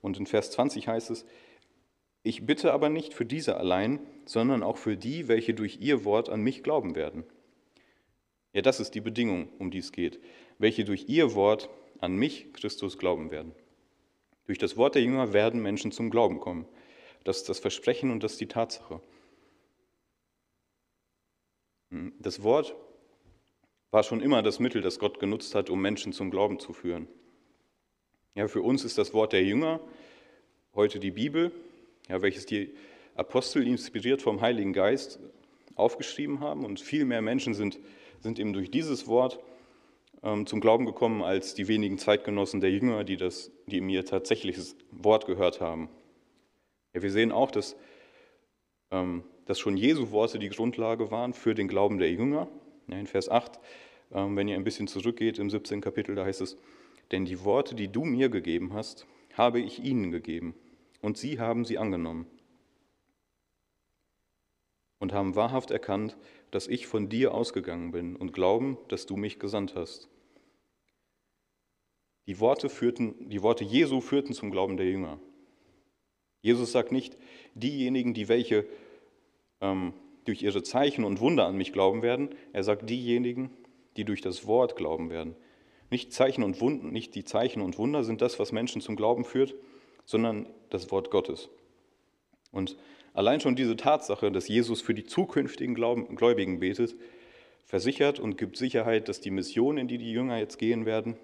Und 0.00 0.16
in 0.16 0.26
Vers 0.26 0.52
20 0.52 0.86
heißt 0.86 1.10
es, 1.10 1.26
ich 2.24 2.46
bitte 2.46 2.72
aber 2.72 2.88
nicht 2.88 3.14
für 3.14 3.26
diese 3.26 3.58
allein, 3.58 4.00
sondern 4.24 4.62
auch 4.62 4.78
für 4.78 4.96
die, 4.96 5.28
welche 5.28 5.54
durch 5.54 5.78
ihr 5.80 6.04
Wort 6.04 6.30
an 6.30 6.40
mich 6.40 6.62
glauben 6.62 6.96
werden. 6.96 7.22
Ja, 8.54 8.62
das 8.62 8.80
ist 8.80 8.94
die 8.94 9.02
Bedingung, 9.02 9.50
um 9.58 9.70
die 9.70 9.78
es 9.78 9.92
geht. 9.92 10.18
Welche 10.58 10.84
durch 10.84 11.08
ihr 11.08 11.34
Wort 11.34 11.68
an 12.00 12.16
mich, 12.16 12.52
Christus, 12.54 12.98
glauben 12.98 13.30
werden. 13.30 13.52
Durch 14.46 14.58
das 14.58 14.76
Wort 14.76 14.94
der 14.94 15.02
Jünger 15.02 15.32
werden 15.32 15.60
Menschen 15.60 15.92
zum 15.92 16.10
Glauben 16.10 16.40
kommen. 16.40 16.66
Das 17.24 17.38
ist 17.38 17.48
das 17.48 17.58
Versprechen 17.58 18.10
und 18.10 18.22
das 18.22 18.32
ist 18.32 18.40
die 18.40 18.48
Tatsache. 18.48 19.00
Das 22.18 22.42
Wort 22.42 22.74
war 23.90 24.02
schon 24.02 24.20
immer 24.20 24.42
das 24.42 24.60
Mittel, 24.60 24.80
das 24.80 24.98
Gott 24.98 25.20
genutzt 25.20 25.54
hat, 25.54 25.68
um 25.68 25.80
Menschen 25.80 26.12
zum 26.12 26.30
Glauben 26.30 26.58
zu 26.58 26.72
führen. 26.72 27.06
Ja, 28.34 28.48
für 28.48 28.62
uns 28.62 28.82
ist 28.82 28.96
das 28.96 29.12
Wort 29.12 29.32
der 29.32 29.44
Jünger 29.44 29.80
heute 30.74 30.98
die 30.98 31.12
Bibel, 31.12 31.52
ja, 32.08 32.22
welches 32.22 32.46
die 32.46 32.74
Apostel, 33.14 33.66
inspiriert 33.66 34.22
vom 34.22 34.40
Heiligen 34.40 34.72
Geist, 34.72 35.20
aufgeschrieben 35.76 36.40
haben. 36.40 36.64
Und 36.64 36.80
viel 36.80 37.04
mehr 37.04 37.22
Menschen 37.22 37.54
sind, 37.54 37.78
sind 38.20 38.38
eben 38.38 38.52
durch 38.52 38.70
dieses 38.70 39.06
Wort 39.06 39.38
ähm, 40.22 40.46
zum 40.46 40.60
Glauben 40.60 40.86
gekommen 40.86 41.22
als 41.22 41.54
die 41.54 41.68
wenigen 41.68 41.98
Zeitgenossen 41.98 42.60
der 42.60 42.70
Jünger, 42.70 43.04
die, 43.04 43.16
das, 43.16 43.50
die 43.66 43.80
mir 43.80 44.04
tatsächliches 44.04 44.76
Wort 44.90 45.26
gehört 45.26 45.60
haben. 45.60 45.88
Ja, 46.92 47.02
wir 47.02 47.10
sehen 47.10 47.32
auch, 47.32 47.50
dass, 47.50 47.76
ähm, 48.90 49.24
dass 49.46 49.58
schon 49.58 49.76
Jesu 49.76 50.10
Worte 50.10 50.38
die 50.38 50.48
Grundlage 50.48 51.10
waren 51.10 51.34
für 51.34 51.54
den 51.54 51.68
Glauben 51.68 51.98
der 51.98 52.10
Jünger. 52.10 52.48
Ja, 52.88 52.98
in 52.98 53.06
Vers 53.06 53.28
8, 53.28 53.60
ähm, 54.12 54.36
wenn 54.36 54.48
ihr 54.48 54.56
ein 54.56 54.64
bisschen 54.64 54.88
zurückgeht 54.88 55.38
im 55.38 55.50
17. 55.50 55.80
Kapitel, 55.80 56.14
da 56.14 56.24
heißt 56.24 56.40
es, 56.40 56.56
denn 57.12 57.24
die 57.24 57.44
Worte, 57.44 57.74
die 57.74 57.88
du 57.88 58.04
mir 58.04 58.28
gegeben 58.28 58.72
hast, 58.72 59.06
habe 59.34 59.60
ich 59.60 59.82
ihnen 59.82 60.10
gegeben, 60.10 60.54
und 61.04 61.18
sie 61.18 61.38
haben 61.38 61.66
sie 61.66 61.76
angenommen 61.76 62.26
und 64.98 65.12
haben 65.12 65.36
wahrhaft 65.36 65.70
erkannt, 65.70 66.16
dass 66.50 66.66
ich 66.66 66.86
von 66.86 67.10
dir 67.10 67.34
ausgegangen 67.34 67.92
bin 67.92 68.16
und 68.16 68.32
glauben, 68.32 68.78
dass 68.88 69.04
du 69.04 69.16
mich 69.16 69.38
gesandt 69.38 69.74
hast. 69.74 70.08
Die 72.26 72.40
Worte, 72.40 72.70
führten, 72.70 73.28
die 73.28 73.42
Worte 73.42 73.64
Jesu 73.64 74.00
führten 74.00 74.32
zum 74.32 74.50
Glauben 74.50 74.78
der 74.78 74.86
Jünger. 74.86 75.20
Jesus 76.40 76.72
sagt 76.72 76.90
nicht, 76.90 77.18
diejenigen, 77.54 78.14
die 78.14 78.28
welche 78.28 78.66
ähm, 79.60 79.92
durch 80.24 80.42
ihre 80.42 80.62
Zeichen 80.62 81.04
und 81.04 81.20
Wunder 81.20 81.44
an 81.44 81.58
mich 81.58 81.74
glauben 81.74 82.00
werden. 82.00 82.30
Er 82.54 82.64
sagt 82.64 82.88
diejenigen, 82.88 83.50
die 83.98 84.06
durch 84.06 84.22
das 84.22 84.46
Wort 84.46 84.74
glauben 84.74 85.10
werden. 85.10 85.36
Nicht 85.90 86.14
Zeichen 86.14 86.42
und 86.42 86.62
Wunden, 86.62 86.92
nicht 86.92 87.14
die 87.14 87.24
Zeichen 87.24 87.60
und 87.60 87.76
Wunder 87.76 88.04
sind 88.04 88.22
das, 88.22 88.38
was 88.38 88.52
Menschen 88.52 88.80
zum 88.80 88.96
Glauben 88.96 89.26
führt, 89.26 89.54
sondern 90.04 90.46
das 90.70 90.90
Wort 90.90 91.10
Gottes. 91.10 91.48
Und 92.52 92.76
allein 93.12 93.40
schon 93.40 93.56
diese 93.56 93.76
Tatsache, 93.76 94.30
dass 94.30 94.48
Jesus 94.48 94.80
für 94.80 94.94
die 94.94 95.04
zukünftigen 95.04 95.74
Gläubigen 95.74 96.60
betet, 96.60 96.94
versichert 97.64 98.20
und 98.20 98.38
gibt 98.38 98.56
Sicherheit, 98.56 99.08
dass 99.08 99.20
die 99.20 99.30
Mission, 99.30 99.78
in 99.78 99.88
die 99.88 99.98
die 99.98 100.12
Jünger 100.12 100.38
jetzt 100.38 100.58
gehen 100.58 100.86
werden, 100.86 101.16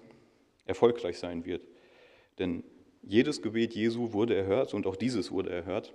erfolgreich 0.65 1.19
sein 1.19 1.45
wird. 1.45 1.65
Denn 2.39 2.63
jedes 3.03 3.41
Gebet 3.41 3.73
Jesu 3.73 4.13
wurde 4.13 4.35
erhört 4.35 4.73
und 4.73 4.87
auch 4.87 4.95
dieses 4.95 5.31
wurde 5.31 5.49
erhört. 5.49 5.93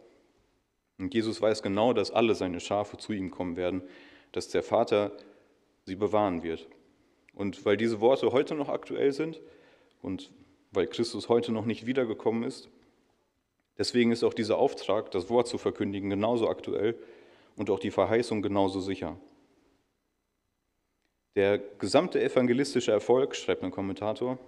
Und 0.99 1.15
Jesus 1.15 1.41
weiß 1.41 1.63
genau, 1.63 1.93
dass 1.93 2.11
alle 2.11 2.35
seine 2.35 2.61
Schafe 2.61 2.97
zu 2.97 3.13
ihm 3.13 3.31
kommen 3.31 3.57
werden, 3.57 3.83
dass 4.33 4.49
der 4.49 4.63
Vater 4.63 5.13
sie 5.85 5.95
bewahren 5.95 6.43
wird. 6.43 6.67
Und 7.35 7.65
weil 7.65 7.77
diese 7.77 8.01
Worte 8.01 8.33
heute 8.33 8.55
noch 8.55 8.69
aktuell 8.69 9.13
sind 9.13 9.41
und 10.03 10.33
weil 10.73 10.87
Christus 10.87 11.29
heute 11.29 11.53
noch 11.53 11.67
nicht 11.67 11.87
wiedergekommen 11.87 12.43
ist, 12.43 12.71
deswegen 13.79 14.13
ist 14.13 14.25
auch 14.25 14.35
dieser 14.35 14.59
Auftrag, 14.59 15.11
das 15.11 15.29
Wort 15.31 15.49
zu 15.49 15.59
verkündigen, 15.59 16.11
genauso 16.11 16.49
aktuell 16.49 16.97
und 17.57 17.71
auch 17.71 17.79
die 17.79 17.91
Verheißung 17.91 18.43
genauso 18.43 18.81
sicher. 18.81 19.17
Der 21.35 21.59
gesamte 21.59 22.23
evangelistische 22.23 22.93
Erfolg, 22.93 23.37
schreibt 23.37 23.63
ein 23.63 23.71
Kommentator, 23.71 24.39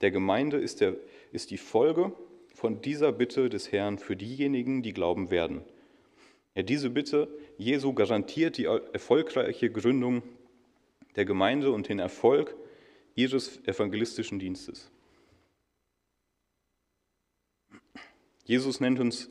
der 0.00 0.10
Gemeinde 0.10 0.58
ist, 0.58 0.80
der, 0.80 0.94
ist 1.32 1.50
die 1.50 1.58
Folge 1.58 2.12
von 2.54 2.80
dieser 2.80 3.12
Bitte 3.12 3.48
des 3.48 3.72
Herrn 3.72 3.98
für 3.98 4.16
diejenigen, 4.16 4.82
die 4.82 4.92
glauben 4.92 5.30
werden. 5.30 5.62
Ja, 6.54 6.62
diese 6.62 6.90
Bitte 6.90 7.28
Jesu 7.56 7.92
garantiert 7.92 8.56
die 8.56 8.64
erfolgreiche 8.64 9.70
Gründung 9.70 10.22
der 11.16 11.24
Gemeinde 11.24 11.72
und 11.72 11.88
den 11.88 11.98
Erfolg 11.98 12.54
ihres 13.16 13.64
evangelistischen 13.66 14.38
Dienstes. 14.38 14.90
Jesus 18.48 18.80
nennt 18.80 18.98
uns 18.98 19.28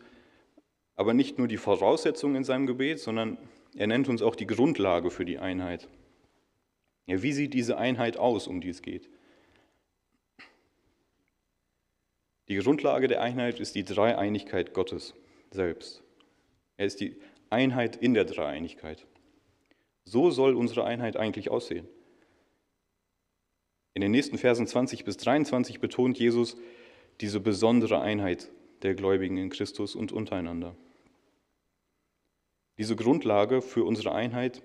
aber 0.96 1.16
nicht 1.16 1.40
nur 1.40 1.48
die 1.48 1.58
Voraussetzungen 1.58 2.36
in 2.36 2.44
seinem 2.44 2.68
Gebet, 2.68 3.00
sondern 3.00 3.40
er 3.76 3.88
nennt 3.88 4.10
uns 4.10 4.22
auch 4.22 4.36
die 4.36 4.46
Grundlage 4.46 5.10
für 5.10 5.26
die 5.26 5.40
Einheit. 5.40 5.90
Ja, 7.08 7.24
wie 7.24 7.34
sieht 7.34 7.56
diese 7.56 7.80
Einheit 7.80 8.18
aus, 8.18 8.46
um 8.46 8.62
die 8.62 8.70
es 8.70 8.84
geht? 8.84 9.10
Die 12.48 12.58
Grundlage 12.58 13.08
der 13.08 13.24
Einheit 13.24 13.60
ist 13.60 13.74
die 13.74 13.84
Dreieinigkeit 13.84 14.76
Gottes 14.76 15.16
selbst. 15.50 16.04
Er 16.78 16.86
ist 16.86 17.02
die 17.02 17.16
Einheit 17.50 17.96
in 17.96 18.14
der 18.14 18.26
Dreieinigkeit. 18.26 19.08
So 20.06 20.30
soll 20.30 20.54
unsere 20.54 20.86
Einheit 20.86 21.18
eigentlich 21.18 21.50
aussehen. 21.50 21.88
In 23.96 24.02
den 24.02 24.12
nächsten 24.12 24.38
Versen 24.38 24.68
20 24.68 25.06
bis 25.06 25.18
23 25.18 25.80
betont 25.80 26.20
Jesus 26.20 26.56
diese 27.20 27.40
besondere 27.40 28.00
Einheit 28.00 28.52
der 28.84 28.96
Gläubigen 28.96 29.38
in 29.38 29.50
Christus 29.50 29.96
und 29.96 30.12
untereinander. 30.12 30.76
Diese 32.78 32.96
Grundlage 32.96 33.62
für 33.62 33.84
unsere 33.84 34.14
Einheit 34.14 34.62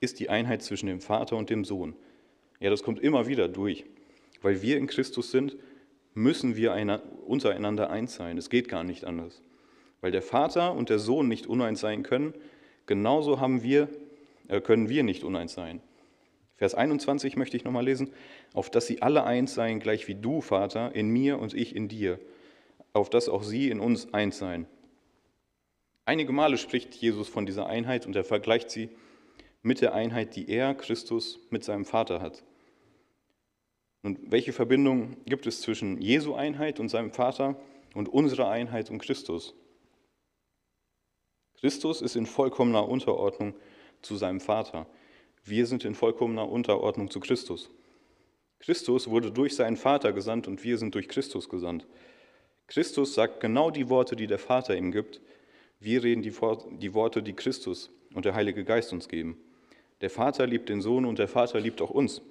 ist 0.00 0.18
die 0.18 0.30
Einheit 0.30 0.62
zwischen 0.62 0.86
dem 0.86 1.00
Vater 1.00 1.36
und 1.36 1.48
dem 1.48 1.64
Sohn. 1.64 1.94
Ja, 2.58 2.70
das 2.70 2.82
kommt 2.82 3.00
immer 3.00 3.26
wieder 3.26 3.48
durch. 3.48 3.84
Weil 4.40 4.62
wir 4.62 4.76
in 4.76 4.88
Christus 4.88 5.30
sind, 5.30 5.56
müssen 6.14 6.56
wir 6.56 7.00
untereinander 7.26 7.90
eins 7.90 8.14
sein. 8.14 8.36
Es 8.36 8.50
geht 8.50 8.68
gar 8.68 8.82
nicht 8.82 9.04
anders. 9.04 9.42
Weil 10.00 10.10
der 10.10 10.22
Vater 10.22 10.74
und 10.74 10.90
der 10.90 10.98
Sohn 10.98 11.28
nicht 11.28 11.46
uneins 11.46 11.80
sein 11.80 12.02
können, 12.02 12.34
genauso 12.86 13.38
haben 13.38 13.62
wir, 13.62 13.88
äh, 14.48 14.60
können 14.60 14.88
wir 14.88 15.04
nicht 15.04 15.22
uneins 15.22 15.54
sein. 15.54 15.80
Vers 16.56 16.74
21 16.74 17.36
möchte 17.36 17.56
ich 17.56 17.64
nochmal 17.64 17.84
lesen. 17.84 18.12
Auf 18.52 18.70
dass 18.70 18.86
sie 18.86 19.02
alle 19.02 19.24
eins 19.24 19.54
seien, 19.54 19.80
gleich 19.80 20.08
wie 20.08 20.16
du, 20.16 20.40
Vater, 20.40 20.94
in 20.94 21.08
mir 21.08 21.38
und 21.38 21.54
ich 21.54 21.74
in 21.74 21.88
dir. 21.88 22.18
Auf 22.92 23.10
dass 23.10 23.28
auch 23.28 23.42
sie 23.42 23.70
in 23.70 23.80
uns 23.80 24.12
eins 24.12 24.38
seien. 24.38 24.66
Einige 26.04 26.32
Male 26.32 26.58
spricht 26.58 26.94
Jesus 26.94 27.28
von 27.28 27.46
dieser 27.46 27.66
Einheit 27.66 28.06
und 28.06 28.16
er 28.16 28.24
vergleicht 28.24 28.70
sie 28.70 28.90
mit 29.62 29.80
der 29.80 29.94
Einheit, 29.94 30.34
die 30.34 30.48
er, 30.48 30.74
Christus, 30.74 31.38
mit 31.50 31.64
seinem 31.64 31.84
Vater 31.84 32.20
hat. 32.20 32.42
Und 34.02 34.32
welche 34.32 34.52
Verbindung 34.52 35.16
gibt 35.26 35.46
es 35.46 35.60
zwischen 35.60 36.00
Jesu 36.00 36.34
Einheit 36.34 36.80
und 36.80 36.88
seinem 36.88 37.12
Vater 37.12 37.56
und 37.94 38.08
unserer 38.08 38.50
Einheit 38.50 38.90
und 38.90 38.98
Christus? 38.98 39.54
Christus 41.60 42.02
ist 42.02 42.16
in 42.16 42.26
vollkommener 42.26 42.88
Unterordnung 42.88 43.54
zu 44.02 44.16
seinem 44.16 44.40
Vater. 44.40 44.86
Wir 45.44 45.66
sind 45.66 45.84
in 45.84 45.94
vollkommener 45.94 46.48
Unterordnung 46.48 47.08
zu 47.08 47.20
Christus. 47.20 47.70
Christus 48.58 49.08
wurde 49.08 49.30
durch 49.30 49.54
seinen 49.54 49.76
Vater 49.76 50.12
gesandt 50.12 50.48
und 50.48 50.64
wir 50.64 50.78
sind 50.78 50.96
durch 50.96 51.08
Christus 51.08 51.48
gesandt. 51.48 51.86
Christus 52.72 53.12
sagt 53.12 53.40
genau 53.40 53.70
die 53.70 53.90
Worte, 53.90 54.16
die 54.16 54.26
der 54.26 54.38
Vater 54.38 54.74
ihm 54.74 54.92
gibt. 54.92 55.20
Wir 55.78 56.02
reden 56.02 56.22
die 56.22 56.94
Worte, 56.94 57.22
die 57.22 57.34
Christus 57.34 57.90
und 58.14 58.24
der 58.24 58.34
Heilige 58.34 58.64
Geist 58.64 58.94
uns 58.94 59.10
geben. 59.10 59.36
Der 60.00 60.08
Vater 60.08 60.46
liebt 60.46 60.70
den 60.70 60.80
Sohn 60.80 61.04
und 61.04 61.18
der 61.18 61.28
Vater 61.28 61.60
liebt 61.60 61.82
auch 61.82 61.90
uns. 61.90 62.22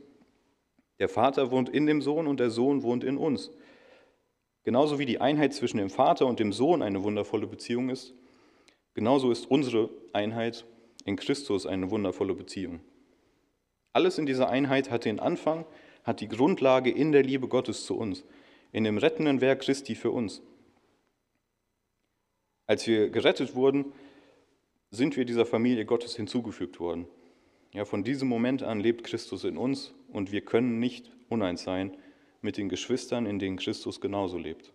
Der 0.98 1.10
Vater 1.10 1.52
wohnt 1.52 1.70
in 1.70 1.86
dem 1.86 2.02
Sohn 2.02 2.26
und 2.26 2.40
der 2.40 2.50
Sohn 2.50 2.82
wohnt 2.82 3.04
in 3.04 3.18
uns. 3.18 3.52
Genauso 4.64 4.98
wie 4.98 5.06
die 5.06 5.22
Einheit 5.22 5.54
zwischen 5.54 5.78
dem 5.78 5.92
Vater 5.92 6.26
und 6.26 6.40
dem 6.40 6.54
Sohn 6.54 6.82
eine 6.82 7.04
wundervolle 7.04 7.46
Beziehung 7.46 7.92
ist, 7.92 8.16
genauso 8.96 9.30
ist 9.30 9.46
unsere 9.46 9.92
Einheit 10.12 10.66
in 11.06 11.18
Christus 11.18 11.68
eine 11.68 11.92
wundervolle 11.92 12.34
Beziehung. 12.34 12.80
Alles 13.94 14.18
in 14.18 14.26
dieser 14.26 14.50
Einheit 14.50 14.90
hat 14.90 15.06
den 15.06 15.20
Anfang, 15.20 15.66
hat 16.04 16.20
die 16.20 16.28
Grundlage 16.28 16.90
in 16.90 17.12
der 17.12 17.22
Liebe 17.22 17.48
Gottes 17.48 17.86
zu 17.86 17.96
uns, 17.96 18.24
in 18.72 18.84
dem 18.84 18.98
rettenden 18.98 19.42
Werk 19.42 19.62
Christi 19.62 19.96
für 19.96 20.12
uns. 20.12 20.42
Als 22.68 22.88
wir 22.88 23.10
gerettet 23.10 23.56
wurden, 23.56 23.92
sind 24.92 25.18
wir 25.18 25.26
dieser 25.26 25.46
Familie 25.46 25.86
Gottes 25.86 26.16
hinzugefügt 26.16 26.80
worden. 26.80 27.08
Ja, 27.74 27.86
von 27.86 28.04
diesem 28.04 28.28
Moment 28.28 28.64
an 28.64 28.80
lebt 28.80 29.04
Christus 29.04 29.44
in 29.44 29.58
uns 29.58 29.94
und 30.10 30.32
wir 30.32 30.42
können 30.42 30.80
nicht 30.80 31.12
uneins 31.30 31.64
sein 31.64 31.98
mit 32.42 32.58
den 32.58 32.70
Geschwistern, 32.70 33.26
in 33.26 33.40
denen 33.40 33.58
Christus 33.58 34.02
genauso 34.02 34.38
lebt. 34.38 34.74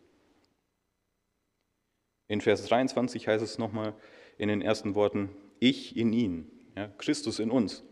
In 2.28 2.40
Vers 2.40 2.64
23 2.66 3.28
heißt 3.28 3.44
es 3.44 3.58
nochmal 3.58 3.94
in 4.38 4.48
den 4.48 4.62
ersten 4.62 4.94
Worten, 4.94 5.30
ich 5.60 5.96
in 5.96 6.12
ihn, 6.12 6.50
ja, 6.76 6.88
Christus 6.98 7.38
in 7.38 7.50
uns. 7.50 7.84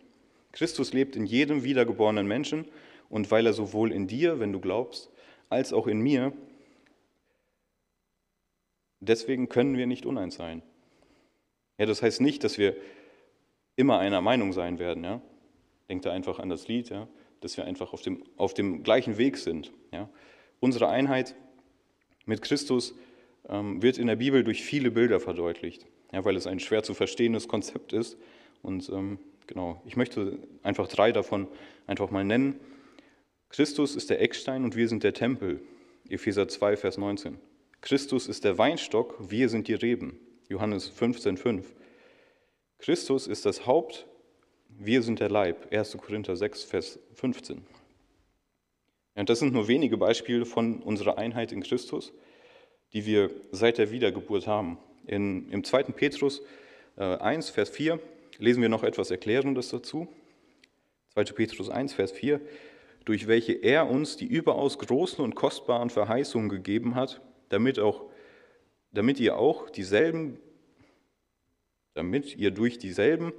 Christus 0.53 0.93
lebt 0.93 1.17
in 1.17 1.27
jedem 1.27 1.65
wiedergeborenen 1.65 2.27
Menschen 2.27 2.67
und 3.09 3.31
weil 3.31 3.47
er 3.47 3.53
sowohl 3.53 3.93
in 3.93 4.07
dir, 4.07 4.41
wenn 4.41 4.53
du 4.53 4.61
glaubst, 4.61 5.11
als 5.49 5.73
auch 5.73 5.87
in 5.87 6.01
mir, 6.01 6.33
deswegen 9.01 9.49
können 9.49 9.77
wir 9.77 9.87
nicht 9.87 10.07
uneins 10.07 10.35
sein. 10.35 10.63
Ja, 11.79 11.87
das 11.87 12.03
heißt 12.03 12.21
nicht, 12.21 12.45
dass 12.45 12.59
wir 12.59 12.77
immer 13.77 13.99
einer 13.99 14.21
Meinung 14.21 14.53
sein 14.53 14.79
werden. 14.79 15.05
Ja? 15.05 15.21
Denkt 15.89 16.07
da 16.07 16.13
einfach 16.13 16.39
an 16.39 16.49
das 16.49 16.69
Lied, 16.69 16.91
ja? 16.91 17.09
dass 17.41 17.57
wir 17.57 17.65
einfach 17.65 17.93
auf 17.93 18.03
dem, 18.03 18.23
auf 18.37 18.55
dem 18.55 18.83
gleichen 18.83 19.19
Weg 19.19 19.37
sind. 19.37 19.73
Ja? 19.93 20.09
Unsere 20.61 20.89
Einheit 20.89 21.35
mit 22.27 22.43
Christus 22.43 22.95
ähm, 23.49 23.83
wird 23.83 23.99
in 23.99 24.07
der 24.07 24.17
Bibel 24.17 24.45
durch 24.45 24.63
viele 24.63 24.91
Bilder 24.91 25.21
verdeutlicht, 25.21 25.87
ja, 26.13 26.25
weil 26.25 26.37
es 26.37 26.47
ein 26.47 26.61
schwer 26.61 26.83
zu 26.83 26.95
verstehendes 26.95 27.49
Konzept 27.49 27.93
ist. 27.93 28.17
Und 28.63 28.89
ähm, 28.89 29.19
genau, 29.47 29.83
ich 29.85 29.97
möchte 29.97 30.39
einfach 30.63 30.89
drei 30.89 31.13
davon 31.13 31.49
einfach 31.87 32.11
mal 32.11 32.25
nennen. 32.25 32.59
Christus 33.49 33.97
ist 33.97 34.11
der 34.11 34.21
Eckstein 34.21 34.65
und 34.65 34.77
wir 34.77 34.89
sind 34.89 35.05
der 35.05 35.15
Tempel. 35.15 35.61
Epheser 36.09 36.49
2, 36.49 36.77
Vers 36.77 36.99
19. 36.99 37.39
Christus 37.81 38.29
ist 38.29 38.45
der 38.45 38.59
Weinstock, 38.59 39.17
wir 39.31 39.49
sind 39.49 39.69
die 39.69 39.75
Reben. 39.75 40.19
Johannes 40.49 40.91
15,5. 40.91 41.65
Christus 42.79 43.27
ist 43.27 43.47
das 43.47 43.67
Haupt, 43.67 44.07
wir 44.69 45.03
sind 45.03 45.21
der 45.21 45.31
Leib. 45.31 45.73
1. 45.73 45.97
Korinther 45.99 46.37
6, 46.37 46.65
Vers 46.65 46.99
15. 47.15 47.63
Ja, 49.17 49.23
das 49.23 49.39
sind 49.39 49.53
nur 49.53 49.69
wenige 49.69 49.97
Beispiele 49.97 50.45
von 50.45 50.83
unserer 50.83 51.19
Einheit 51.19 51.53
in 51.53 51.63
Christus, 51.63 52.13
die 52.93 53.07
wir 53.07 53.31
seit 53.53 53.79
der 53.79 53.91
Wiedergeburt 53.91 54.47
haben. 54.47 54.79
In, 55.07 55.49
Im 55.51 55.65
2. 55.65 55.85
Petrus 55.85 56.43
äh, 56.97 57.03
1, 57.03 57.51
Vers 57.51 57.71
4 57.71 58.01
lesen 58.39 58.63
wir 58.63 58.69
noch 58.69 58.83
etwas 58.83 59.11
Erklärendes 59.11 59.69
dazu. 59.69 60.09
2. 61.15 61.25
Petrus 61.25 61.71
1, 61.71 61.93
Vers 61.93 62.13
4, 62.13 62.41
durch 63.05 63.27
welche 63.27 63.53
er 63.53 63.91
uns 63.91 64.17
die 64.17 64.27
überaus 64.27 64.79
großen 64.79 65.23
und 65.23 65.35
kostbaren 65.35 65.91
Verheißungen 65.91 66.49
gegeben 66.49 66.95
hat, 66.95 67.21
damit, 67.49 67.79
auch, 67.79 68.07
damit 68.93 69.21
ihr 69.21 69.37
auch 69.37 69.69
dieselben, 69.71 70.39
damit 71.95 72.37
ihr 72.37 72.51
durch 72.51 72.79
dieselben 72.79 73.33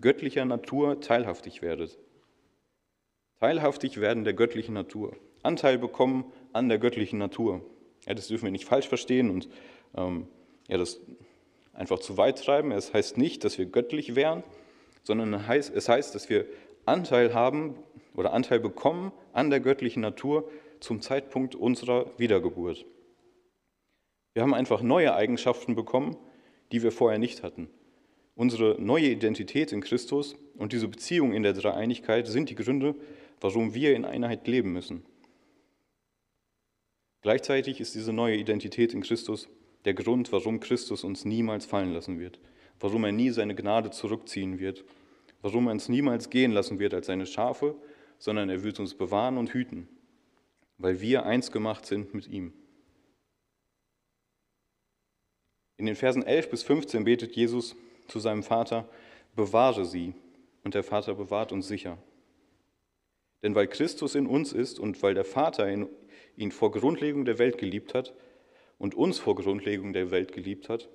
göttlicher 0.00 0.44
Natur 0.44 1.00
teilhaftig 1.00 1.62
werdet. 1.62 1.98
Teilhaftig 3.38 4.00
werden 4.00 4.24
der 4.24 4.34
göttlichen 4.34 4.74
Natur. 4.74 5.16
Anteil 5.42 5.78
bekommen 5.78 6.30
an 6.52 6.68
der 6.68 6.78
göttlichen 6.78 7.18
Natur. 7.18 7.62
Ja, 8.06 8.14
das 8.14 8.28
dürfen 8.28 8.44
wir 8.44 8.50
nicht 8.50 8.64
falsch 8.64 8.88
verstehen 8.88 9.30
und 9.30 9.48
ähm, 9.94 10.26
ja, 10.68 10.78
das 10.78 11.00
einfach 11.72 11.98
zu 11.98 12.16
weit 12.16 12.42
treiben. 12.42 12.72
Es 12.72 12.92
heißt 12.92 13.18
nicht, 13.18 13.44
dass 13.44 13.58
wir 13.58 13.66
göttlich 13.66 14.14
wären, 14.14 14.42
sondern 15.02 15.34
es 15.34 15.88
heißt, 15.88 16.14
dass 16.14 16.28
wir 16.28 16.46
Anteil 16.86 17.34
haben 17.34 17.74
oder 18.14 18.32
Anteil 18.32 18.60
bekommen 18.60 19.12
an 19.32 19.50
der 19.50 19.60
göttlichen 19.60 20.02
Natur 20.02 20.50
zum 20.80 21.00
Zeitpunkt 21.00 21.54
unserer 21.54 22.06
Wiedergeburt. 22.18 22.84
Wir 24.34 24.42
haben 24.42 24.54
einfach 24.54 24.82
neue 24.82 25.14
Eigenschaften 25.14 25.74
bekommen, 25.74 26.16
die 26.72 26.82
wir 26.82 26.92
vorher 26.92 27.18
nicht 27.18 27.42
hatten. 27.42 27.68
Unsere 28.34 28.80
neue 28.80 29.08
Identität 29.08 29.72
in 29.72 29.80
Christus 29.80 30.36
und 30.56 30.72
diese 30.72 30.88
Beziehung 30.88 31.32
in 31.32 31.42
der 31.42 31.52
Dreieinigkeit 31.52 32.26
sind 32.26 32.48
die 32.48 32.54
Gründe, 32.54 32.94
warum 33.40 33.74
wir 33.74 33.94
in 33.94 34.04
Einheit 34.04 34.46
leben 34.46 34.72
müssen. 34.72 35.04
Gleichzeitig 37.22 37.80
ist 37.80 37.94
diese 37.94 38.12
neue 38.12 38.36
Identität 38.36 38.94
in 38.94 39.02
Christus 39.02 39.48
der 39.84 39.94
Grund, 39.94 40.32
warum 40.32 40.60
Christus 40.60 41.04
uns 41.04 41.24
niemals 41.24 41.66
fallen 41.66 41.92
lassen 41.92 42.18
wird, 42.18 42.38
warum 42.78 43.04
er 43.04 43.12
nie 43.12 43.30
seine 43.30 43.54
Gnade 43.54 43.90
zurückziehen 43.90 44.58
wird, 44.58 44.84
warum 45.42 45.66
er 45.66 45.72
uns 45.72 45.88
niemals 45.88 46.30
gehen 46.30 46.52
lassen 46.52 46.78
wird 46.78 46.94
als 46.94 47.06
seine 47.06 47.26
Schafe, 47.26 47.74
sondern 48.18 48.50
er 48.50 48.62
wird 48.62 48.80
uns 48.80 48.94
bewahren 48.94 49.38
und 49.38 49.52
hüten, 49.52 49.88
weil 50.78 51.00
wir 51.00 51.24
eins 51.24 51.52
gemacht 51.52 51.86
sind 51.86 52.14
mit 52.14 52.28
ihm. 52.28 52.52
In 55.76 55.86
den 55.86 55.96
Versen 55.96 56.22
11 56.22 56.50
bis 56.50 56.62
15 56.62 57.04
betet 57.04 57.34
Jesus 57.34 57.74
zu 58.06 58.18
seinem 58.18 58.42
Vater, 58.42 58.88
bewahre 59.34 59.86
sie, 59.86 60.14
und 60.62 60.74
der 60.74 60.84
Vater 60.84 61.14
bewahrt 61.14 61.52
uns 61.52 61.68
sicher. 61.68 61.96
Denn 63.42 63.54
weil 63.54 63.66
Christus 63.66 64.14
in 64.14 64.26
uns 64.26 64.52
ist 64.52 64.78
und 64.78 65.02
weil 65.02 65.14
der 65.14 65.24
Vater 65.24 65.66
ihn 66.36 66.52
vor 66.52 66.70
Grundlegung 66.70 67.24
der 67.24 67.38
Welt 67.38 67.56
geliebt 67.56 67.94
hat 67.94 68.14
und 68.76 68.94
uns 68.94 69.18
vor 69.18 69.36
Grundlegung 69.36 69.94
der 69.94 70.10
Welt 70.10 70.32
geliebt 70.32 70.68
hat, 70.68 70.90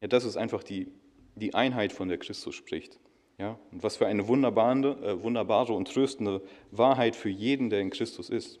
ja, 0.00 0.08
das 0.08 0.24
ist 0.24 0.36
einfach 0.36 0.62
die, 0.62 0.92
die 1.38 1.54
Einheit, 1.54 1.92
von 1.92 2.08
der 2.08 2.18
Christus 2.18 2.54
spricht. 2.54 2.98
Ja, 3.38 3.58
und 3.70 3.82
was 3.84 3.96
für 3.96 4.06
eine 4.06 4.26
wunderbare, 4.26 4.98
äh, 5.02 5.22
wunderbare 5.22 5.72
und 5.72 5.86
tröstende 5.86 6.42
Wahrheit 6.72 7.14
für 7.14 7.28
jeden, 7.28 7.70
der 7.70 7.80
in 7.80 7.90
Christus 7.90 8.30
ist. 8.30 8.58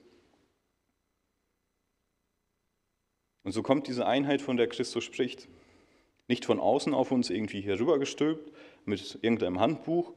Und 3.42 3.52
so 3.52 3.62
kommt 3.62 3.88
diese 3.88 4.06
Einheit, 4.06 4.40
von 4.40 4.56
der 4.56 4.68
Christus 4.68 5.02
spricht, 5.02 5.48
nicht 6.28 6.44
von 6.44 6.60
außen 6.60 6.94
auf 6.94 7.10
uns 7.10 7.30
irgendwie 7.30 7.60
hier 7.60 7.80
rübergestülpt 7.80 8.52
mit 8.84 9.18
irgendeinem 9.22 9.58
Handbuch, 9.58 10.12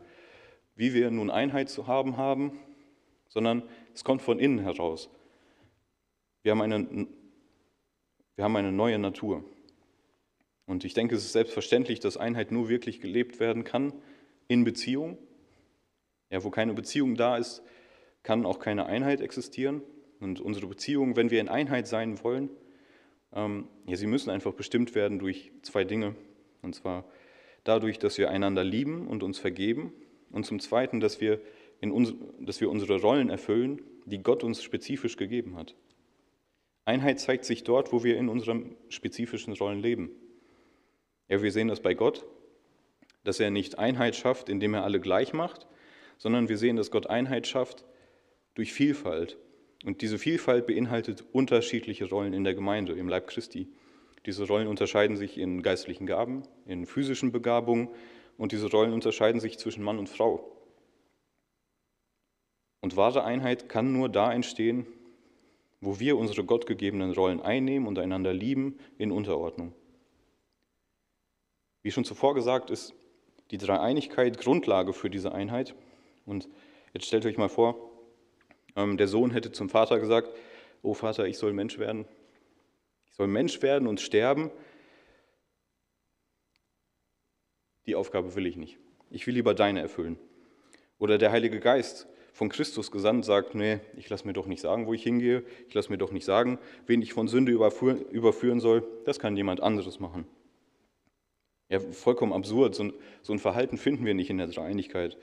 wie 0.75 0.93
wir 0.93 1.09
nun 1.09 1.31
Einheit 1.31 1.69
zu 1.69 1.87
haben 1.87 2.17
haben, 2.17 2.59
sondern 3.29 3.63
es 3.93 4.03
kommt 4.03 4.21
von 4.21 4.37
innen 4.37 4.59
heraus. 4.59 5.09
Wir 6.43 6.51
haben 6.51 6.61
eine, 6.61 7.07
wir 8.35 8.43
haben 8.43 8.55
eine 8.55 8.71
neue 8.71 8.99
Natur. 8.99 9.43
Und 10.65 10.85
ich 10.85 10.93
denke, 10.93 11.15
es 11.15 11.25
ist 11.25 11.33
selbstverständlich, 11.33 11.99
dass 11.99 12.17
Einheit 12.17 12.51
nur 12.51 12.69
wirklich 12.69 13.01
gelebt 13.01 13.39
werden 13.39 13.63
kann 13.63 13.93
in 14.47 14.63
Beziehung. 14.63 15.17
Ja, 16.29 16.43
wo 16.43 16.49
keine 16.49 16.73
Beziehung 16.73 17.15
da 17.15 17.37
ist, 17.37 17.61
kann 18.23 18.45
auch 18.45 18.59
keine 18.59 18.85
Einheit 18.85 19.21
existieren. 19.21 19.81
Und 20.19 20.39
unsere 20.39 20.67
Beziehungen, 20.67 21.15
wenn 21.15 21.31
wir 21.31 21.41
in 21.41 21.49
Einheit 21.49 21.87
sein 21.87 22.23
wollen, 22.23 22.49
ähm, 23.33 23.67
ja, 23.85 23.95
sie 23.95 24.07
müssen 24.07 24.29
einfach 24.29 24.53
bestimmt 24.53 24.95
werden 24.95 25.19
durch 25.19 25.51
zwei 25.61 25.83
Dinge. 25.83 26.15
Und 26.61 26.75
zwar 26.75 27.05
dadurch, 27.63 27.99
dass 27.99 28.17
wir 28.17 28.29
einander 28.29 28.63
lieben 28.63 29.07
und 29.07 29.23
uns 29.23 29.39
vergeben. 29.39 29.93
Und 30.31 30.45
zum 30.45 30.59
Zweiten, 30.59 30.99
dass 30.99 31.21
wir, 31.21 31.41
in 31.79 31.91
uns, 31.91 32.13
dass 32.39 32.61
wir 32.61 32.69
unsere 32.69 33.01
Rollen 33.01 33.29
erfüllen, 33.29 33.81
die 34.05 34.19
Gott 34.19 34.43
uns 34.43 34.63
spezifisch 34.63 35.17
gegeben 35.17 35.55
hat. 35.55 35.75
Einheit 36.85 37.19
zeigt 37.19 37.45
sich 37.45 37.63
dort, 37.63 37.91
wo 37.91 38.03
wir 38.03 38.17
in 38.17 38.29
unseren 38.29 38.75
spezifischen 38.89 39.53
Rollen 39.53 39.79
leben. 39.79 40.11
Ja, 41.31 41.41
wir 41.41 41.53
sehen 41.53 41.69
das 41.69 41.79
bei 41.79 41.93
Gott, 41.93 42.25
dass 43.23 43.39
er 43.39 43.51
nicht 43.51 43.79
Einheit 43.79 44.17
schafft, 44.17 44.49
indem 44.49 44.73
er 44.73 44.83
alle 44.83 44.99
gleich 44.99 45.31
macht, 45.31 45.65
sondern 46.17 46.49
wir 46.49 46.57
sehen, 46.57 46.75
dass 46.75 46.91
Gott 46.91 47.07
Einheit 47.07 47.47
schafft 47.47 47.85
durch 48.53 48.73
Vielfalt. 48.73 49.37
Und 49.85 50.01
diese 50.01 50.19
Vielfalt 50.19 50.67
beinhaltet 50.67 51.23
unterschiedliche 51.31 52.09
Rollen 52.09 52.33
in 52.33 52.43
der 52.43 52.53
Gemeinde, 52.53 52.91
im 52.91 53.07
Leib 53.07 53.27
Christi. 53.27 53.69
Diese 54.25 54.45
Rollen 54.45 54.67
unterscheiden 54.67 55.15
sich 55.15 55.37
in 55.37 55.61
geistlichen 55.61 56.05
Gaben, 56.05 56.43
in 56.65 56.85
physischen 56.85 57.31
Begabungen 57.31 57.87
und 58.37 58.51
diese 58.51 58.69
Rollen 58.69 58.91
unterscheiden 58.91 59.39
sich 59.39 59.57
zwischen 59.57 59.85
Mann 59.85 59.99
und 59.99 60.09
Frau. 60.09 60.51
Und 62.81 62.97
wahre 62.97 63.23
Einheit 63.23 63.69
kann 63.69 63.93
nur 63.93 64.09
da 64.09 64.33
entstehen, 64.33 64.85
wo 65.79 65.97
wir 65.97 66.17
unsere 66.17 66.43
gottgegebenen 66.43 67.13
Rollen 67.13 67.39
einnehmen 67.39 67.87
und 67.87 67.97
einander 67.99 68.33
lieben 68.33 68.79
in 68.97 69.13
Unterordnung. 69.13 69.73
Wie 71.81 71.91
schon 71.91 72.05
zuvor 72.05 72.35
gesagt, 72.35 72.69
ist 72.69 72.93
die 73.51 73.57
Dreieinigkeit 73.57 74.37
Grundlage 74.37 74.93
für 74.93 75.09
diese 75.09 75.33
Einheit. 75.33 75.75
Und 76.25 76.47
jetzt 76.93 77.05
stellt 77.05 77.25
euch 77.25 77.37
mal 77.37 77.49
vor, 77.49 77.91
ähm, 78.75 78.97
der 78.97 79.07
Sohn 79.07 79.31
hätte 79.31 79.51
zum 79.51 79.69
Vater 79.69 79.99
gesagt, 79.99 80.29
oh 80.81 80.93
Vater, 80.93 81.27
ich 81.27 81.37
soll 81.37 81.53
Mensch 81.53 81.77
werden. 81.77 82.05
Ich 83.07 83.13
soll 83.15 83.27
Mensch 83.27 83.61
werden 83.61 83.87
und 83.87 83.99
sterben. 83.99 84.51
Die 87.85 87.95
Aufgabe 87.95 88.35
will 88.35 88.45
ich 88.45 88.55
nicht. 88.55 88.77
Ich 89.09 89.27
will 89.27 89.33
lieber 89.33 89.53
deine 89.53 89.81
erfüllen. 89.81 90.17
Oder 90.99 91.17
der 91.17 91.31
Heilige 91.31 91.59
Geist 91.59 92.07
von 92.31 92.47
Christus 92.47 92.91
gesandt 92.91 93.25
sagt, 93.25 93.55
nee, 93.55 93.79
ich 93.97 94.07
lasse 94.07 94.25
mir 94.25 94.33
doch 94.33 94.45
nicht 94.45 94.61
sagen, 94.61 94.85
wo 94.87 94.93
ich 94.93 95.03
hingehe. 95.03 95.43
Ich 95.67 95.73
lasse 95.73 95.91
mir 95.91 95.97
doch 95.97 96.11
nicht 96.11 96.23
sagen, 96.23 96.59
wen 96.85 97.01
ich 97.01 97.11
von 97.11 97.27
Sünde 97.27 97.51
überführen 97.51 98.59
soll. 98.59 98.87
Das 99.05 99.19
kann 99.19 99.35
jemand 99.35 99.61
anderes 99.61 99.99
machen. 99.99 100.25
Ja, 101.71 101.79
vollkommen 101.79 102.33
absurd. 102.33 102.75
So 102.75 102.83
ein, 102.83 102.93
so 103.21 103.31
ein 103.31 103.39
Verhalten 103.39 103.77
finden 103.77 104.05
wir 104.05 104.13
nicht 104.13 104.29
in 104.29 104.37
der 104.37 104.47
Dreieinigkeit. 104.47 105.17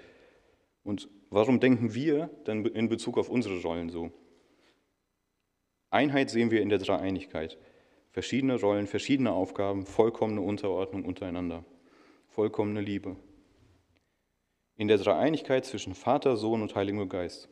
Und 0.82 1.10
warum 1.28 1.60
denken 1.60 1.94
wir 1.94 2.30
dann 2.44 2.64
in 2.64 2.88
Bezug 2.88 3.18
auf 3.18 3.28
unsere 3.28 3.60
Rollen 3.60 3.90
so? 3.90 4.10
Einheit 5.90 6.30
sehen 6.30 6.50
wir 6.50 6.62
in 6.62 6.70
der 6.70 6.78
Dreieinigkeit. 6.78 7.58
Verschiedene 8.12 8.58
Rollen, 8.58 8.86
verschiedene 8.86 9.30
Aufgaben, 9.30 9.84
vollkommene 9.84 10.40
Unterordnung 10.40 11.04
untereinander, 11.04 11.66
vollkommene 12.28 12.80
Liebe. 12.80 13.16
In 14.76 14.88
der 14.88 14.96
Dreieinigkeit 14.96 15.66
zwischen 15.66 15.94
Vater, 15.94 16.38
Sohn 16.38 16.62
und 16.62 16.74
Heiliger 16.74 17.04
Geist. 17.04 17.50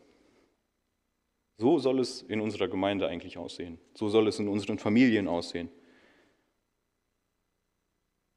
So 1.58 1.78
soll 1.78 2.00
es 2.00 2.22
in 2.22 2.40
unserer 2.40 2.68
Gemeinde 2.68 3.08
eigentlich 3.08 3.36
aussehen. 3.36 3.78
So 3.92 4.08
soll 4.08 4.26
es 4.26 4.38
in 4.38 4.48
unseren 4.48 4.78
Familien 4.78 5.28
aussehen. 5.28 5.68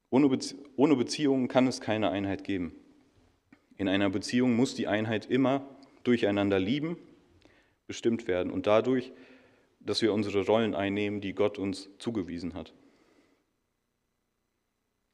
Ohne, 0.09 0.29
Bezie 0.29 0.55
ohne 0.75 0.95
Beziehungen 0.95 1.47
kann 1.47 1.67
es 1.67 1.81
keine 1.81 2.09
Einheit 2.09 2.43
geben. 2.43 2.73
In 3.77 3.87
einer 3.87 4.09
Beziehung 4.09 4.55
muss 4.55 4.75
die 4.75 4.87
Einheit 4.87 5.29
immer 5.29 5.67
durcheinander 6.03 6.59
lieben, 6.59 6.97
bestimmt 7.87 8.27
werden 8.27 8.51
und 8.51 8.67
dadurch, 8.67 9.11
dass 9.79 10.01
wir 10.01 10.13
unsere 10.13 10.45
Rollen 10.45 10.75
einnehmen, 10.75 11.21
die 11.21 11.33
Gott 11.33 11.57
uns 11.57 11.89
zugewiesen 11.99 12.53
hat. 12.53 12.73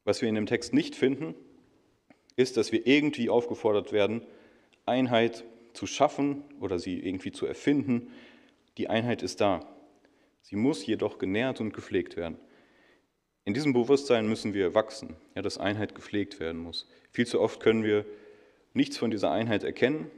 Was 0.04 0.22
wir 0.22 0.28
in 0.28 0.34
dem 0.34 0.46
Text 0.46 0.72
nicht 0.72 0.94
finden, 0.94 1.34
ist, 2.36 2.56
dass 2.56 2.72
wir 2.72 2.86
irgendwie 2.86 3.28
aufgefordert 3.28 3.92
werden, 3.92 4.22
Einheit 4.84 5.44
zu 5.72 5.86
schaffen 5.86 6.44
oder 6.60 6.78
sie 6.78 6.98
irgendwie 6.98 7.32
zu 7.32 7.46
erfinden. 7.46 8.12
Die 8.78 8.88
Einheit 8.88 9.22
ist 9.22 9.40
da. 9.40 9.66
Sie 10.42 10.56
muss 10.56 10.86
jedoch 10.86 11.18
genährt 11.18 11.60
und 11.60 11.74
gepflegt 11.74 12.16
werden. 12.16 12.38
In 13.46 13.54
diesem 13.54 13.72
Bewusstsein 13.72 14.28
müssen 14.28 14.52
wir 14.52 14.74
wachsen, 14.74 15.16
ja, 15.34 15.40
dass 15.40 15.56
Einheit 15.56 15.94
gepflegt 15.94 16.38
werden 16.40 16.60
muss. 16.60 16.86
Viel 17.12 17.26
zu 17.26 17.40
oft 17.40 17.60
können 17.60 17.82
wir 17.82 18.04
nichts 18.74 18.98
von 18.98 19.10
dieser 19.10 19.30
Einheit 19.30 19.64
erkennen, 19.64 20.10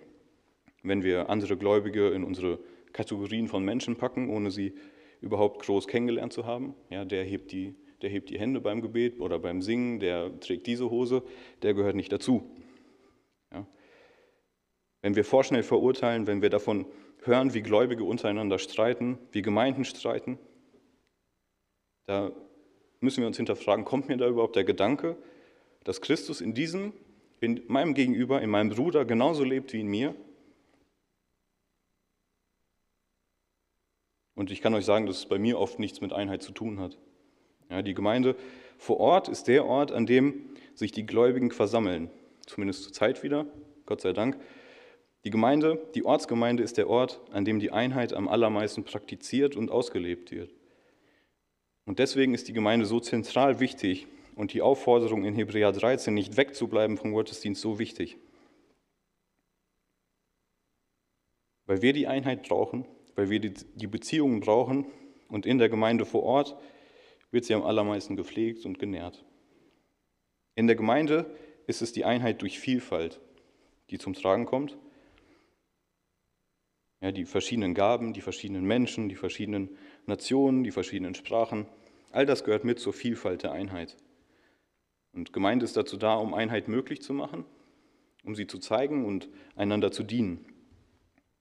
wenn 0.83 1.05
wir 1.05 1.31
andere 1.31 1.57
Gläubige 1.57 2.09
in 2.09 2.25
unsere 2.25 2.59
Kategorien 2.93 3.47
von 3.47 3.65
Menschen 3.65 3.95
packen, 3.95 4.29
ohne 4.29 4.51
sie 4.51 4.75
überhaupt 5.21 5.65
groß 5.65 5.87
kennengelernt 5.87 6.33
zu 6.33 6.45
haben. 6.47 6.75
Ja, 6.91 7.05
der 7.05 7.23
hebt 7.23 7.53
die 7.53 7.77
der 8.03 8.11
hebt 8.11 8.31
die 8.31 8.39
Hände 8.39 8.61
beim 8.61 8.81
Gebet 8.81 9.21
oder 9.21 9.39
beim 9.39 9.63
Singen, 9.63 9.99
der 9.99 10.39
trägt 10.41 10.67
diese 10.67 10.91
Hose, 10.91 11.23
der 11.63 11.75
gehört 11.75 11.97
nicht 11.97 12.13
dazu. 12.13 12.49
Ja? 13.53 13.67
Wenn 15.03 15.17
wir 15.17 15.25
vorschnell 15.25 15.63
verurteilen, 15.63 16.27
wenn 16.27 16.43
wir 16.43 16.51
davon 16.51 16.87
hören, 17.23 17.55
wie 17.55 17.63
Gläubige 17.63 18.05
untereinander 18.05 18.59
streiten, 18.59 19.19
wie 19.33 19.43
Gemeinden 19.43 19.85
streiten, 19.85 20.39
da 22.07 22.33
müssen 23.01 23.21
wir 23.21 23.27
uns 23.27 23.37
hinterfragen, 23.37 23.85
kommt 23.85 24.09
mir 24.09 24.17
da 24.17 24.29
überhaupt 24.29 24.57
der 24.57 24.65
Gedanke, 24.65 25.17
dass 25.85 26.01
Christus 26.01 26.41
in 26.41 26.55
diesem, 26.55 26.93
in 27.41 27.63
meinem 27.69 27.95
Gegenüber, 27.95 28.43
in 28.43 28.51
meinem 28.51 28.71
Bruder 28.71 29.05
genauso 29.05 29.45
lebt 29.45 29.73
wie 29.73 29.81
in 29.81 29.87
mir? 29.87 30.15
Und 34.35 34.51
ich 34.51 34.61
kann 34.61 34.75
euch 34.75 34.85
sagen, 34.85 35.07
dass 35.07 35.19
es 35.19 35.27
bei 35.27 35.39
mir 35.39 35.59
oft 35.59 35.79
nichts 35.79 36.01
mit 36.01 36.13
Einheit 36.13 36.43
zu 36.43 36.53
tun 36.53 36.79
hat. 36.79 36.97
Ja, 37.71 37.83
die 37.83 37.95
Gemeinde 37.95 38.37
vor 38.79 39.01
Ort 39.01 39.29
ist 39.29 39.49
der 39.49 39.67
Ort, 39.67 39.93
an 39.93 40.07
dem 40.07 40.51
sich 40.75 40.93
die 40.93 41.07
Gläubigen 41.07 41.51
versammeln. 41.51 42.11
Zumindest 42.47 42.85
zur 42.85 42.93
Zeit 42.93 43.23
wieder, 43.23 43.47
Gott 43.85 44.01
sei 44.01 44.13
Dank. 44.13 44.39
Die 45.25 45.31
Gemeinde, 45.31 45.81
die 45.95 46.05
Ortsgemeinde 46.05 46.63
ist 46.63 46.79
der 46.79 46.89
Ort, 46.89 47.21
an 47.33 47.45
dem 47.45 47.59
die 47.59 47.73
Einheit 47.73 48.13
am 48.13 48.29
allermeisten 48.29 48.85
praktiziert 48.85 49.57
und 49.57 49.71
ausgelebt 49.71 50.31
wird. 50.31 50.55
Und 51.89 52.01
deswegen 52.01 52.35
ist 52.35 52.47
die 52.49 52.53
Gemeinde 52.53 52.85
so 52.85 53.01
zentral 53.01 53.61
wichtig 53.61 54.09
und 54.37 54.53
die 54.53 54.61
Aufforderung 54.61 55.25
in 55.25 55.35
Hebräer 55.35 55.73
13, 55.73 56.13
nicht 56.13 56.37
wegzubleiben 56.37 56.99
vom 56.99 57.15
Gottesdienst, 57.15 57.63
so 57.63 57.79
wichtig. 57.79 58.19
Weil 61.65 61.81
wir 61.81 61.95
die 61.95 62.07
Einheit 62.07 62.47
brauchen, 62.47 62.85
weil 63.15 63.31
wir 63.31 63.41
die 63.41 63.87
Beziehungen 63.87 64.41
brauchen 64.41 64.85
und 65.29 65.47
in 65.47 65.57
der 65.57 65.71
Gemeinde 65.71 66.05
vor 66.05 66.25
Ort 66.25 66.59
wird 67.31 67.47
sie 67.47 67.55
am 67.55 67.63
allermeisten 67.63 68.17
gepflegt 68.17 68.67
und 68.67 68.79
genährt. 68.79 69.25
In 70.57 70.67
der 70.67 70.77
Gemeinde 70.77 71.35
ist 71.67 71.81
es 71.81 71.95
die 71.95 72.05
Einheit 72.05 72.43
durch 72.43 72.59
Vielfalt, 72.59 73.19
die 73.89 73.97
zum 73.97 74.13
Tragen 74.13 74.45
kommt. 74.45 74.77
Ja, 77.01 77.13
die 77.13 77.25
verschiedenen 77.25 77.73
Gaben, 77.73 78.13
die 78.13 78.21
verschiedenen 78.21 78.67
Menschen, 78.67 79.09
die 79.09 79.15
verschiedenen 79.15 79.71
Nationen, 80.05 80.65
die 80.65 80.71
verschiedenen 80.71 81.15
Sprachen, 81.15 81.67
all 82.11 82.27
das 82.27 82.45
gehört 82.45 82.65
mit 82.65 82.79
zur 82.79 82.93
Vielfalt 82.93 83.43
der 83.43 83.53
Einheit. 83.53 83.97
Und 85.13 85.33
Gemeinde 85.33 85.65
ist 85.65 85.77
dazu 85.77 85.97
da, 85.97 86.15
um 86.15 86.35
Einheit 86.35 86.69
möglich 86.69 87.03
zu 87.03 87.13
machen, 87.13 87.45
um 88.25 88.35
sie 88.35 88.47
zu 88.47 88.59
zeigen 88.59 89.05
und 89.05 89.29
einander 89.57 89.91
zu 89.91 90.03
dienen. 90.03 90.47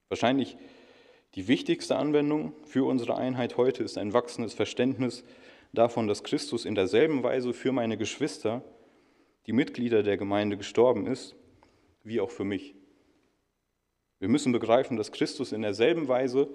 Wahrscheinlich 0.09 0.57
die 1.35 1.47
wichtigste 1.47 1.97
Anwendung 1.97 2.53
für 2.65 2.85
unsere 2.87 3.17
Einheit 3.17 3.57
heute 3.57 3.83
ist 3.83 3.97
ein 3.97 4.13
wachsendes 4.13 4.53
Verständnis 4.53 5.23
davon, 5.73 6.07
dass 6.07 6.23
Christus 6.23 6.65
in 6.65 6.75
derselben 6.75 7.23
Weise 7.23 7.53
für 7.53 7.71
meine 7.71 7.97
Geschwister, 7.97 8.63
die 9.45 9.53
Mitglieder 9.53 10.01
der 10.01 10.17
Gemeinde, 10.17 10.57
gestorben 10.57 11.05
ist, 11.05 11.35
wie 12.03 12.19
auch 12.19 12.31
für 12.31 12.45
mich. 12.45 12.75
Wir 14.19 14.29
müssen 14.29 14.51
begreifen, 14.51 14.97
dass 14.97 15.11
Christus 15.11 15.51
in 15.51 15.61
derselben 15.61 16.07
Weise 16.07 16.49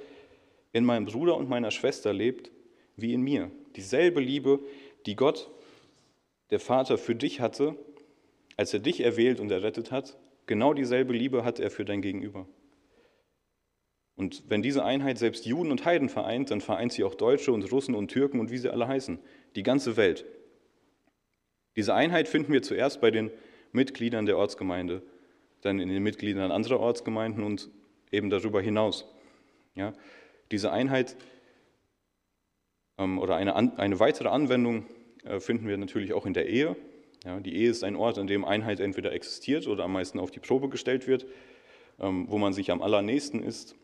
in 0.72 0.85
meinem 0.85 1.05
Bruder 1.05 1.37
und 1.37 1.48
meiner 1.48 1.70
Schwester 1.70 2.12
lebt, 2.12 2.51
wie 2.96 3.12
in 3.12 3.22
mir. 3.22 3.50
Dieselbe 3.76 4.20
Liebe, 4.20 4.61
die 5.07 5.16
Gott, 5.16 5.50
der 6.50 6.61
Vater, 6.61 6.98
für 6.98 7.14
dich 7.14 7.40
hatte, 7.40 7.76
als 8.57 8.74
er 8.74 8.81
dich 8.81 9.00
erwählt 9.00 9.40
und 9.40 9.50
errettet 9.50 9.90
hat, 9.90 10.16
genau 10.46 10.74
dieselbe 10.74 11.12
Liebe 11.12 11.44
hat 11.44 11.59
er 11.59 11.70
für 11.70 11.85
dein 11.85 12.02
Gegenüber. 12.02 12.46
Und 14.14 14.44
wenn 14.48 14.62
diese 14.62 14.85
Einheit 14.85 15.18
selbst 15.18 15.46
Juden 15.46 15.70
und 15.70 15.85
Heiden 15.85 16.09
vereint, 16.09 16.50
dann 16.50 16.61
vereint 16.61 16.92
sie 16.92 17.05
auch 17.05 17.14
Deutsche 17.14 17.52
und 17.52 17.70
Russen 17.72 17.94
und 17.94 18.09
Türken 18.09 18.40
und 18.40 18.50
wie 18.50 18.59
sie 18.59 18.70
alle 18.70 18.87
heißen, 18.87 19.18
die 19.57 19.62
ganze 19.62 19.96
Welt. 19.96 20.26
Diese 21.76 21.94
Einheit 21.94 22.28
finden 22.28 22.52
wir 22.52 22.62
zuerst 22.62 23.00
bei 23.00 23.11
den 23.11 23.31
Mitgliedern 23.72 24.26
der 24.26 24.37
Ortsgemeinde, 24.37 25.02
dann 25.62 25.78
in 25.78 25.88
den 25.88 26.02
Mitgliedern 26.02 26.52
anderer 26.52 26.81
Ortsgemeinden 26.81 27.42
und 27.42 27.70
eben 28.11 28.28
darüber 28.28 28.61
hinaus. 28.61 29.07
Ja, 29.74 29.94
diese 30.50 30.70
Einheit 30.70 31.16
oder 32.98 33.37
eine, 33.37 33.57
eine 33.57 34.00
weitere 34.00 34.28
Anwendung 34.28 34.87
äh, 35.24 35.40
finden 35.40 35.66
wir 35.66 35.76
natürlich 35.76 36.12
auch 36.12 36.26
in 36.26 36.35
der 36.35 36.48
Ehe. 36.48 36.76
Ja, 37.24 37.40
die 37.40 37.55
Ehe 37.55 37.70
ist 37.70 37.85
ein 37.85 37.96
Ort, 37.96 38.18
an 38.18 38.26
dem 38.26 38.44
Einheit 38.44 38.81
entweder 38.81 39.12
existiert 39.12 39.66
oder 39.66 39.85
am 39.85 39.92
meisten 39.92 40.18
auf 40.18 40.31
die 40.31 40.40
Probe 40.40 40.68
gestellt 40.68 41.07
wird, 41.07 41.26
ähm, 42.00 42.26
wo 42.28 42.38
man 42.38 42.52
sich 42.52 42.70
am 42.70 42.83
allernächsten 42.83 43.42
ist 43.42 43.76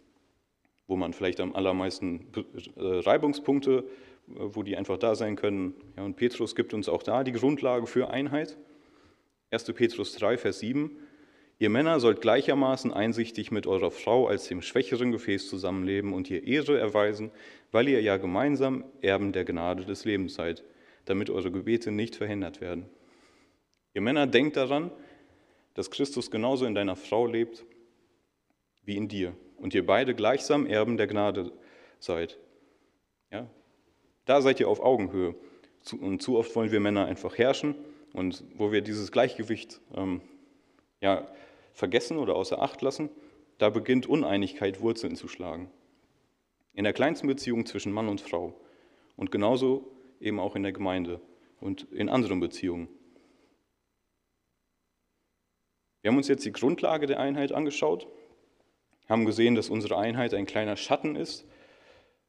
wo 0.88 0.96
man 0.96 1.12
vielleicht 1.12 1.38
am 1.40 1.54
allermeisten 1.54 2.32
äh, 2.34 2.80
Reibungspunkte, 2.80 3.84
äh, 4.28 4.32
wo 4.36 4.64
die 4.64 4.76
einfach 4.76 4.98
da 4.98 5.14
sein 5.14 5.36
können. 5.36 5.74
Ja, 5.96 6.02
und 6.02 6.16
Petrus 6.16 6.56
gibt 6.56 6.74
uns 6.74 6.88
auch 6.88 7.04
da 7.04 7.22
die 7.22 7.32
Grundlage 7.32 7.86
für 7.86 8.10
Einheit. 8.10 8.56
1. 9.50 9.64
Petrus 9.74 10.14
3, 10.16 10.38
Vers 10.38 10.58
7. 10.58 10.90
Ihr 11.60 11.70
Männer 11.70 11.98
sollt 11.98 12.20
gleichermaßen 12.20 12.92
einsichtig 12.92 13.50
mit 13.50 13.66
eurer 13.66 13.90
Frau 13.90 14.28
als 14.28 14.46
dem 14.46 14.62
schwächeren 14.62 15.10
Gefäß 15.10 15.48
zusammenleben 15.48 16.12
und 16.12 16.30
ihr 16.30 16.44
Ehre 16.46 16.78
erweisen, 16.78 17.32
weil 17.72 17.88
ihr 17.88 18.00
ja 18.00 18.16
gemeinsam 18.16 18.84
Erben 19.00 19.32
der 19.32 19.44
Gnade 19.44 19.84
des 19.84 20.04
Lebens 20.04 20.34
seid, 20.34 20.62
damit 21.04 21.30
eure 21.30 21.50
Gebete 21.50 21.90
nicht 21.90 22.14
verhindert 22.14 22.60
werden. 22.60 22.86
Ihr 23.92 24.02
Männer 24.02 24.28
denkt 24.28 24.56
daran, 24.56 24.92
dass 25.74 25.90
Christus 25.90 26.30
genauso 26.30 26.64
in 26.64 26.74
deiner 26.74 26.94
Frau 26.94 27.26
lebt 27.26 27.64
wie 28.84 28.96
in 28.96 29.08
dir 29.08 29.34
und 29.56 29.74
ihr 29.74 29.84
beide 29.84 30.14
gleichsam 30.14 30.64
Erben 30.64 30.96
der 30.96 31.08
Gnade 31.08 31.50
seid. 31.98 32.38
Ja? 33.32 33.50
Da 34.24 34.42
seid 34.42 34.60
ihr 34.60 34.68
auf 34.68 34.80
Augenhöhe. 34.80 35.34
Und 36.00 36.22
zu 36.22 36.38
oft 36.38 36.54
wollen 36.54 36.70
wir 36.70 36.80
Männer 36.80 37.06
einfach 37.06 37.36
herrschen 37.36 37.74
und 38.12 38.44
wo 38.54 38.70
wir 38.70 38.80
dieses 38.80 39.10
Gleichgewicht 39.10 39.80
ähm, 39.94 40.20
ja, 41.00 41.28
vergessen 41.78 42.18
oder 42.18 42.34
außer 42.34 42.60
Acht 42.60 42.82
lassen, 42.82 43.08
da 43.58 43.70
beginnt 43.70 44.06
Uneinigkeit 44.06 44.80
Wurzeln 44.80 45.16
zu 45.16 45.28
schlagen. 45.28 45.70
In 46.72 46.84
der 46.84 46.92
kleinsten 46.92 47.26
Beziehung 47.26 47.66
zwischen 47.66 47.92
Mann 47.92 48.08
und 48.08 48.20
Frau 48.20 48.60
und 49.16 49.30
genauso 49.30 49.90
eben 50.20 50.40
auch 50.40 50.56
in 50.56 50.62
der 50.62 50.72
Gemeinde 50.72 51.20
und 51.60 51.90
in 51.92 52.08
anderen 52.08 52.40
Beziehungen. 52.40 52.88
Wir 56.02 56.10
haben 56.10 56.16
uns 56.16 56.28
jetzt 56.28 56.44
die 56.44 56.52
Grundlage 56.52 57.06
der 57.06 57.20
Einheit 57.20 57.52
angeschaut 57.52 58.06
haben 59.08 59.24
gesehen, 59.24 59.54
dass 59.54 59.70
unsere 59.70 59.96
Einheit 59.96 60.34
ein 60.34 60.46
kleiner 60.46 60.76
Schatten 60.76 61.16
ist 61.16 61.46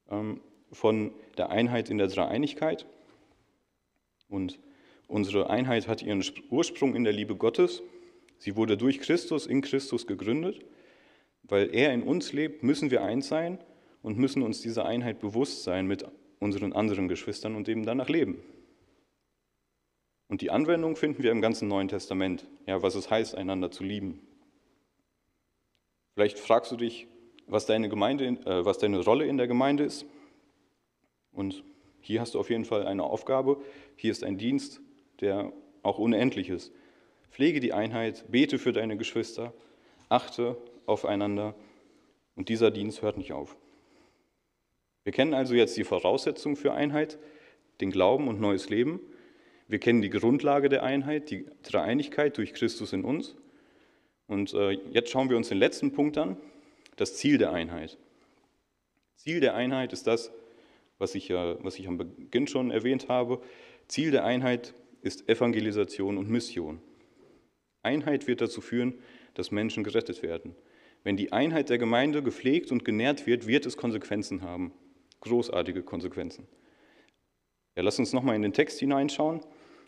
ähm, 0.10 0.42
von 0.72 1.12
der 1.38 1.50
Einheit 1.50 1.90
in 1.90 1.98
der 1.98 2.08
Dreieinigkeit. 2.08 2.86
Und 4.30 4.60
unsere 5.08 5.50
Einheit 5.50 5.88
hat 5.88 6.02
ihren 6.02 6.24
Ursprung 6.50 6.96
in 6.96 7.04
der 7.04 7.14
Liebe 7.14 7.36
Gottes. 7.36 7.82
Sie 8.40 8.56
wurde 8.56 8.76
durch 8.76 9.00
Christus 9.00 9.46
in 9.46 9.62
Christus 9.62 10.08
gegründet. 10.08 10.66
Weil 11.44 11.74
er 11.74 11.94
in 11.94 12.04
uns 12.04 12.32
lebt, 12.32 12.64
müssen 12.64 12.92
wir 12.92 13.04
eins 13.04 13.28
sein 13.28 13.58
und 14.02 14.18
müssen 14.18 14.44
uns 14.44 14.62
dieser 14.62 14.86
Einheit 14.86 15.20
bewusst 15.20 15.64
sein 15.64 15.88
mit 15.88 16.06
unseren 16.40 16.74
anderen 16.74 17.08
Geschwistern 17.08 17.56
und 17.56 17.68
eben 17.68 17.86
danach 17.86 18.08
leben. 18.08 18.42
Und 20.28 20.42
die 20.42 20.52
Anwendung 20.52 20.96
finden 20.96 21.24
wir 21.24 21.32
im 21.32 21.42
ganzen 21.42 21.68
Neuen 21.68 21.88
Testament, 21.88 22.48
ja, 22.68 22.84
was 22.84 22.94
es 22.94 23.10
heißt, 23.10 23.36
einander 23.36 23.72
zu 23.72 23.84
lieben. 23.84 24.22
Vielleicht 26.14 26.38
fragst 26.38 26.72
du 26.72 26.76
dich, 26.76 27.08
was 27.48 27.66
deine, 27.66 27.90
Gemeinde, 27.90 28.26
äh, 28.46 28.64
was 28.64 28.78
deine 28.78 29.00
Rolle 29.00 29.26
in 29.26 29.38
der 29.38 29.48
Gemeinde 29.48 29.84
ist. 29.84 30.06
Und 31.32 31.64
hier 32.00 32.22
hast 32.22 32.36
du 32.36 32.40
auf 32.40 32.52
jeden 32.52 32.66
Fall 32.66 32.86
eine 32.86 33.04
Aufgabe. 33.04 33.58
Hier 33.96 34.12
ist 34.12 34.24
ein 34.24 34.38
Dienst, 34.38 34.82
der 35.20 35.52
auch 35.82 35.98
unendlich 35.98 36.50
ist. 36.50 36.72
Pflege 37.32 37.60
die 37.60 37.74
Einheit, 37.74 38.26
bete 38.30 38.60
für 38.60 38.74
deine 38.74 38.98
Geschwister, 38.98 39.54
achte 40.10 40.58
aufeinander 40.86 41.56
und 42.36 42.50
dieser 42.50 42.72
Dienst 42.72 43.02
hört 43.02 43.18
nicht 43.18 43.34
auf. 43.34 43.56
Wir 45.04 45.14
kennen 45.14 45.34
also 45.34 45.56
jetzt 45.56 45.78
die 45.78 45.84
Voraussetzungen 45.84 46.56
für 46.56 46.74
Einheit, 46.74 47.18
den 47.82 47.92
Glauben 47.92 48.28
und 48.28 48.40
neues 48.40 48.70
Leben. 48.70 49.00
Wir 49.68 49.80
kennen 49.80 50.02
die 50.02 50.10
Grundlage 50.10 50.70
der 50.70 50.84
Einheit, 50.84 51.30
die 51.30 51.46
Dreieinigkeit 51.64 52.38
durch 52.38 52.54
Christus 52.54 52.94
in 52.94 53.06
uns. 53.06 53.36
Und 54.28 54.54
äh, 54.54 54.72
jetzt 54.92 55.10
schauen 55.10 55.30
wir 55.30 55.38
uns 55.38 55.50
den 55.50 55.58
letzten 55.58 55.92
Punkt 55.92 56.18
an, 56.18 56.38
das 56.96 57.16
Ziel 57.16 57.38
der 57.38 57.52
Einheit. 57.52 57.98
Ziel 59.16 59.40
der 59.40 59.56
Einheit 59.56 59.94
ist 59.94 60.08
das, 60.08 60.32
was 60.98 61.16
ich, 61.16 61.30
was 61.30 61.80
ich 61.80 61.88
am 61.88 61.98
Beginn 61.98 62.48
schon 62.48 62.72
erwähnt 62.72 63.08
habe. 63.08 63.42
Ziel 63.88 64.12
der 64.12 64.26
Einheit 64.26 64.74
ist 65.02 65.30
Evangelisation 65.30 66.18
und 66.18 66.30
Mission. 66.30 66.82
Einheit 67.84 68.28
wird 68.28 68.42
dazu 68.42 68.62
führen, 68.62 68.96
dass 69.34 69.52
Menschen 69.52 69.84
gerettet 69.84 70.24
werden. 70.24 70.56
Wenn 71.04 71.18
die 71.18 71.32
Einheit 71.32 71.70
der 71.70 71.78
Gemeinde 71.78 72.22
gepflegt 72.22 72.72
und 72.72 72.84
genährt 72.84 73.26
wird, 73.26 73.48
wird 73.48 73.66
es 73.66 73.78
Konsequenzen 73.78 74.42
haben. 74.42 74.74
Großartige 75.22 75.84
Konsequenzen. 75.84 76.48
Ja, 77.76 77.84
lass 77.84 78.00
uns 78.00 78.14
nochmal 78.14 78.36
in 78.36 78.42
den 78.42 78.54
Text 78.54 78.80
hineinschauen 78.80 79.42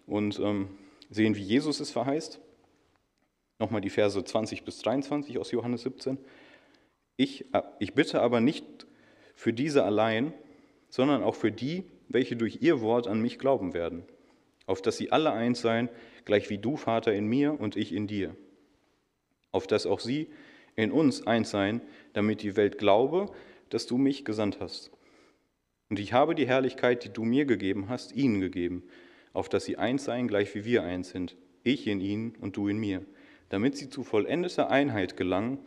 und 0.06 0.40
ähm, 0.40 0.70
sehen, 1.10 1.36
wie 1.36 1.44
Jesus 1.44 1.80
es 1.80 1.92
verheißt. 1.92 2.40
Nochmal 3.60 3.82
die 3.82 3.90
Verse 3.90 4.24
20 4.24 4.64
bis 4.64 4.80
23 4.80 5.38
aus 5.38 5.52
Johannes 5.52 5.84
17. 5.84 6.18
Ich, 7.18 7.46
ich 7.80 7.94
bitte 7.94 8.22
aber 8.22 8.40
nicht 8.40 8.88
für 9.36 9.54
diese 9.54 9.84
allein, 9.84 10.34
sondern 10.90 11.24
auch 11.24 11.36
für 11.36 11.52
die, 11.52 11.84
welche 12.10 12.36
durch 12.36 12.62
ihr 12.62 12.82
Wort 12.82 13.08
an 13.08 13.22
mich 13.22 13.38
glauben 13.38 13.74
werden, 13.74 14.04
auf 14.66 14.82
dass 14.82 14.98
sie 14.98 15.12
alle 15.12 15.32
eins 15.32 15.62
seien, 15.62 15.90
gleich 16.26 16.50
wie 16.50 16.58
du, 16.58 16.78
Vater, 16.78 17.14
in 17.14 17.28
mir 17.28 17.60
und 17.60 17.76
ich 17.76 17.94
in 17.94 18.08
dir, 18.08 18.36
auf 19.52 19.68
dass 19.68 19.86
auch 19.86 20.00
sie 20.00 20.30
in 20.76 20.92
uns 20.92 21.28
eins 21.28 21.52
seien, 21.52 21.82
damit 22.14 22.42
die 22.42 22.56
Welt 22.56 22.78
glaube, 22.78 23.32
dass 23.70 23.86
du 23.86 23.98
mich 23.98 24.26
gesandt 24.26 24.60
hast. 24.60 24.92
Und 25.90 26.00
ich 26.00 26.14
habe 26.14 26.36
die 26.36 26.48
Herrlichkeit, 26.48 27.04
die 27.04 27.10
du 27.10 27.24
mir 27.24 27.46
gegeben 27.46 27.90
hast, 27.90 28.16
ihnen 28.16 28.40
gegeben, 28.40 28.84
auf 29.34 29.50
dass 29.50 29.66
sie 29.66 29.78
eins 29.78 30.06
seien, 30.06 30.28
gleich 30.28 30.56
wie 30.56 30.66
wir 30.66 30.84
eins 30.84 31.10
sind, 31.10 31.36
ich 31.64 31.88
in 31.88 32.00
ihnen 32.02 32.36
und 32.40 32.58
du 32.58 32.68
in 32.68 32.78
mir, 32.78 33.06
damit 33.50 33.78
sie 33.78 33.90
zu 33.90 34.04
vollendeter 34.04 34.70
Einheit 34.70 35.18
gelangen 35.18 35.60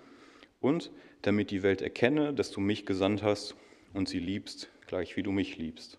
und 0.60 0.90
damit 1.22 1.50
die 1.50 1.62
Welt 1.62 1.82
erkenne, 1.82 2.32
dass 2.32 2.50
du 2.50 2.60
mich 2.60 2.86
gesandt 2.86 3.22
hast 3.22 3.54
und 3.92 4.08
sie 4.08 4.18
liebst, 4.18 4.70
gleich 4.86 5.16
wie 5.16 5.22
du 5.22 5.30
mich 5.30 5.56
liebst. 5.56 5.98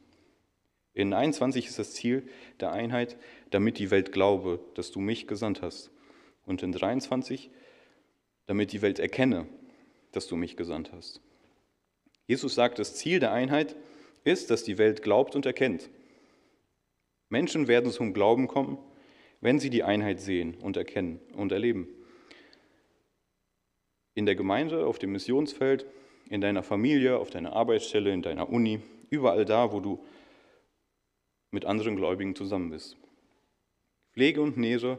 In 0.93 1.13
21 1.13 1.67
ist 1.67 1.77
das 1.77 1.93
Ziel 1.93 2.23
der 2.59 2.71
Einheit, 2.71 3.17
damit 3.55 3.79
die 3.79 3.89
Welt 3.89 4.11
glaube, 4.11 4.59
dass 4.73 4.91
du 4.91 4.99
mich 4.99 5.27
gesandt 5.27 5.61
hast. 5.61 5.89
Und 6.45 6.61
in 6.61 6.73
23, 6.73 7.49
damit 8.47 8.73
die 8.73 8.81
Welt 8.81 8.99
erkenne, 8.99 9.47
dass 10.11 10.27
du 10.27 10.35
mich 10.35 10.57
gesandt 10.57 10.91
hast. 10.91 11.21
Jesus 12.27 12.53
sagt, 12.53 12.79
das 12.79 12.95
Ziel 12.95 13.21
der 13.21 13.31
Einheit 13.31 13.77
ist, 14.25 14.51
dass 14.51 14.65
die 14.65 14.77
Welt 14.77 15.03
glaubt 15.03 15.37
und 15.37 15.45
erkennt. 15.45 15.89
Menschen 17.29 17.69
werden 17.69 17.91
zum 17.91 18.13
Glauben 18.13 18.49
kommen, 18.49 18.77
wenn 19.39 19.57
sie 19.57 19.69
die 19.69 19.83
Einheit 19.83 20.19
sehen 20.19 20.55
und 20.55 20.75
erkennen 20.75 21.21
und 21.33 21.53
erleben. 21.53 21.87
In 24.15 24.25
der 24.25 24.35
Gemeinde, 24.35 24.85
auf 24.85 24.99
dem 24.99 25.13
Missionsfeld, 25.13 25.85
in 26.29 26.41
deiner 26.41 26.61
Familie, 26.61 27.19
auf 27.19 27.29
deiner 27.29 27.53
Arbeitsstelle, 27.53 28.11
in 28.11 28.21
deiner 28.21 28.49
Uni, 28.49 28.81
überall 29.09 29.45
da, 29.45 29.71
wo 29.71 29.79
du 29.79 30.03
mit 31.51 31.63
anderen 31.63 31.95
Gläubigen 31.95 32.35
zusammen 32.35 32.71
bist. 32.71 32.97
Pflege 34.15 34.41
und 34.41 34.55
nähere 34.55 34.97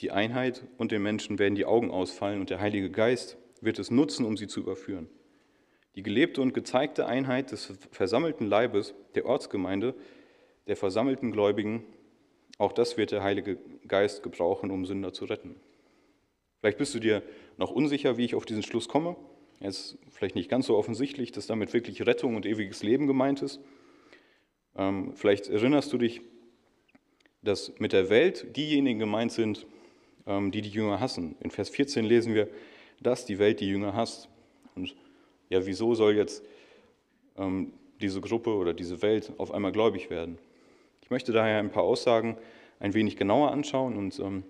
die 0.00 0.12
Einheit 0.12 0.64
und 0.78 0.90
den 0.90 1.02
Menschen 1.02 1.38
werden 1.38 1.56
die 1.56 1.66
Augen 1.66 1.90
ausfallen 1.90 2.40
und 2.40 2.48
der 2.48 2.58
Heilige 2.58 2.90
Geist 2.90 3.36
wird 3.60 3.78
es 3.78 3.90
nutzen, 3.90 4.24
um 4.24 4.38
sie 4.38 4.46
zu 4.46 4.60
überführen. 4.60 5.08
Die 5.94 6.02
gelebte 6.02 6.40
und 6.40 6.54
gezeigte 6.54 7.06
Einheit 7.06 7.52
des 7.52 7.74
versammelten 7.90 8.46
Leibes, 8.46 8.94
der 9.14 9.26
Ortsgemeinde, 9.26 9.94
der 10.68 10.76
versammelten 10.76 11.32
Gläubigen, 11.32 11.84
auch 12.56 12.72
das 12.72 12.96
wird 12.96 13.10
der 13.10 13.22
Heilige 13.22 13.58
Geist 13.86 14.22
gebrauchen, 14.22 14.70
um 14.70 14.86
Sünder 14.86 15.12
zu 15.12 15.26
retten. 15.26 15.56
Vielleicht 16.60 16.78
bist 16.78 16.94
du 16.94 16.98
dir 16.98 17.22
noch 17.58 17.70
unsicher, 17.70 18.16
wie 18.16 18.24
ich 18.24 18.34
auf 18.34 18.46
diesen 18.46 18.62
Schluss 18.62 18.88
komme. 18.88 19.16
Es 19.60 19.92
ist 19.92 19.98
vielleicht 20.08 20.34
nicht 20.34 20.48
ganz 20.48 20.64
so 20.64 20.78
offensichtlich, 20.78 21.30
dass 21.30 21.46
damit 21.46 21.74
wirklich 21.74 22.06
Rettung 22.06 22.36
und 22.36 22.46
ewiges 22.46 22.82
Leben 22.82 23.06
gemeint 23.06 23.42
ist. 23.42 23.60
Ähm, 24.76 25.12
vielleicht 25.14 25.48
erinnerst 25.48 25.92
du 25.92 25.98
dich, 25.98 26.22
dass 27.46 27.72
mit 27.78 27.92
der 27.92 28.10
Welt 28.10 28.56
diejenigen 28.56 28.98
gemeint 28.98 29.32
sind, 29.32 29.66
ähm, 30.26 30.50
die 30.50 30.60
die 30.60 30.70
Jünger 30.70 31.00
hassen. 31.00 31.36
In 31.40 31.50
Vers 31.50 31.68
14 31.70 32.04
lesen 32.04 32.34
wir, 32.34 32.48
dass 33.00 33.24
die 33.24 33.38
Welt 33.38 33.60
die 33.60 33.68
Jünger 33.68 33.94
hasst. 33.94 34.28
Und 34.74 34.94
ja, 35.48 35.64
wieso 35.64 35.94
soll 35.94 36.16
jetzt 36.16 36.42
ähm, 37.38 37.72
diese 38.00 38.20
Gruppe 38.20 38.50
oder 38.50 38.74
diese 38.74 39.02
Welt 39.02 39.32
auf 39.38 39.52
einmal 39.52 39.72
gläubig 39.72 40.10
werden? 40.10 40.38
Ich 41.02 41.10
möchte 41.10 41.32
daher 41.32 41.58
ein 41.58 41.70
paar 41.70 41.84
Aussagen 41.84 42.36
ein 42.80 42.94
wenig 42.94 43.16
genauer 43.16 43.52
anschauen 43.52 43.96
und 43.96 44.18
ähm, 44.18 44.42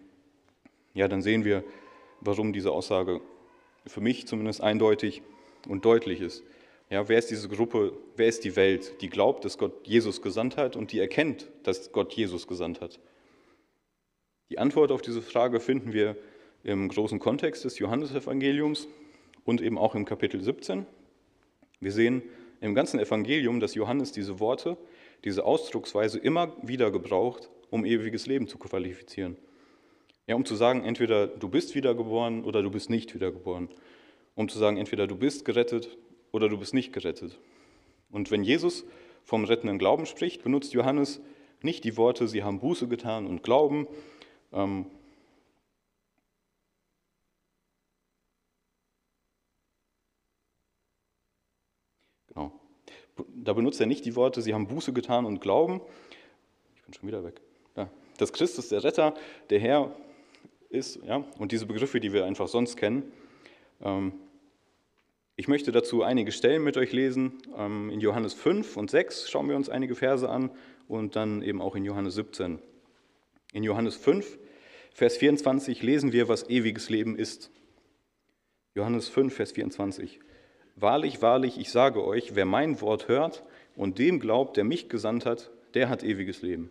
ja, 0.94 1.06
dann 1.06 1.22
sehen 1.22 1.44
wir, 1.44 1.62
warum 2.20 2.52
diese 2.52 2.72
Aussage 2.72 3.20
für 3.87 4.00
mich 4.00 4.26
zumindest 4.26 4.62
eindeutig 4.62 5.22
und 5.68 5.85
deutlich 5.85 6.20
ist. 6.20 6.42
Ja, 6.88 7.09
wer 7.09 7.18
ist 7.18 7.31
diese 7.31 7.49
Gruppe, 7.49 7.92
wer 8.14 8.29
ist 8.29 8.44
die 8.44 8.55
Welt, 8.55 9.01
die 9.01 9.09
glaubt, 9.09 9.44
dass 9.44 9.59
Gott 9.59 9.87
Jesus 9.87 10.22
gesandt 10.22 10.57
hat 10.57 10.77
und 10.77 10.92
die 10.92 11.01
erkennt, 11.01 11.49
dass 11.64 11.90
Gott 11.90 12.12
Jesus 12.12 12.46
gesandt 12.46 12.81
hat? 12.81 13.01
Die 14.51 14.59
Antwort 14.59 14.92
auf 14.92 15.03
diese 15.03 15.20
Frage 15.20 15.59
finden 15.59 15.92
wir 15.92 16.16
im 16.62 16.88
großen 16.88 17.18
Kontext 17.18 17.64
des 17.64 17.81
Johannesevangeliums 17.81 18.87
und 19.44 19.61
eben 19.61 19.79
auch 19.79 19.96
im 19.96 20.05
Kapitel 20.05 20.40
17. 20.40 20.87
Wir 21.81 21.90
sehen 21.90 22.22
im 22.61 22.77
ganzen 22.77 23.01
Evangelium, 23.01 23.59
dass 23.59 23.75
Johannes 23.75 24.12
diese 24.12 24.38
Worte, 24.38 24.77
diese 25.25 25.44
Ausdrucksweise 25.44 26.20
immer 26.20 26.57
wieder 26.62 26.92
gebraucht, 26.92 27.51
um 27.70 27.85
ewiges 27.85 28.27
Leben 28.27 28.46
zu 28.46 28.59
qualifizieren. 28.59 29.37
Ja, 30.29 30.37
um 30.37 30.44
zu 30.44 30.55
sagen, 30.55 30.85
entweder 30.85 31.27
du 31.27 31.49
bist 31.49 31.75
wiedergeboren 31.75 32.44
oder 32.44 32.62
du 32.62 32.70
bist 32.70 32.90
nicht 32.90 33.12
wiedergeboren. 33.14 33.68
Um 34.37 34.49
zu 34.49 34.59
sagen, 34.59 34.77
entweder 34.77 35.09
du 35.09 35.16
bist 35.16 35.44
gerettet 35.44 35.96
oder 36.37 36.51
du 36.51 36.59
bist 36.59 36.75
nicht 36.75 36.92
gerettet. 36.92 37.38
Und 38.11 38.31
wenn 38.31 38.44
Jesus 38.44 38.85
vom 39.25 39.44
rettenden 39.44 39.79
Glauben 39.79 40.05
spricht, 40.05 40.42
benutzt 40.44 40.75
Johannes 40.75 41.20
nicht 41.62 41.83
die 41.83 41.96
Worte, 41.96 42.29
sie 42.29 42.44
haben 42.44 42.61
Buße 42.61 42.87
getan 42.88 43.27
und 43.27 43.42
glauben, 43.42 43.88
ähm, 44.53 44.87
genau. 52.29 52.53
Da 53.35 53.55
benutzt 53.55 53.81
er 53.81 53.87
nicht 53.87 54.05
die 54.05 54.14
Worte, 54.14 54.42
sie 54.42 54.53
haben 54.53 54.68
Buße 54.68 54.92
getan 54.92 55.25
und 55.25 55.40
glauben. 55.40 55.81
Ich 56.77 56.83
bin 56.83 56.92
schon 56.92 57.09
wieder 57.09 57.25
weg. 57.25 57.40
Ja. 57.77 57.90
Dass 58.18 58.35
Christus 58.35 58.68
der 58.68 58.85
Retter, 58.85 59.14
der 59.49 59.59
Herr 59.59 59.96
ist, 60.68 61.03
ja, 61.03 61.25
und 61.38 61.51
diese 61.51 61.64
Begriffe, 61.64 61.99
die 61.99 62.12
wir 62.12 62.27
einfach 62.27 62.46
sonst 62.46 62.77
kennen. 62.77 63.11
Ähm, 63.81 64.12
ich 65.37 65.49
möchte 65.49 65.70
dazu 65.70 66.03
einige 66.03 66.33
Stellen 66.33 66.64
mit 66.64 66.77
euch 66.77 66.92
lesen. 66.92 67.35
Ähm, 67.57 67.90
in 67.90 68.01
Johannes 68.01 68.33
5 68.35 68.77
und 68.77 68.90
6 68.90 69.31
schauen 69.31 69.49
wir 69.49 69.57
uns 69.57 69.68
einige 69.68 69.94
Verse 69.94 70.29
an 70.29 70.51
und 70.88 71.14
dann 71.14 71.42
eben 71.42 71.61
auch 71.61 71.77
in 71.77 71.85
Johannes 71.85 72.14
17. 72.14 72.59
In 73.53 73.62
Johannes 73.62 73.96
5, 73.96 74.38
Vers 74.92 75.18
24 75.18 75.83
lesen 75.83 76.12
wir, 76.12 76.29
was 76.29 76.49
ewiges 76.49 76.88
Leben 76.88 77.16
ist. 77.16 77.51
Johannes 78.75 79.09
5, 79.09 79.35
Vers 79.35 79.53
24. 79.53 80.20
Wahrlich, 80.75 81.20
wahrlich, 81.22 81.59
ich 81.59 81.70
sage 81.70 82.05
euch, 82.05 82.35
wer 82.35 82.46
mein 82.46 82.81
Wort 82.81 83.09
hört 83.09 83.44
und 83.77 83.99
dem 83.99 84.20
glaubt, 84.20 84.57
der 84.57 84.64
mich 84.64 84.88
gesandt 84.88 85.27
hat, 85.27 85.51
der 85.75 85.88
hat 85.90 86.03
ewiges 86.03 86.42
Leben 86.42 86.70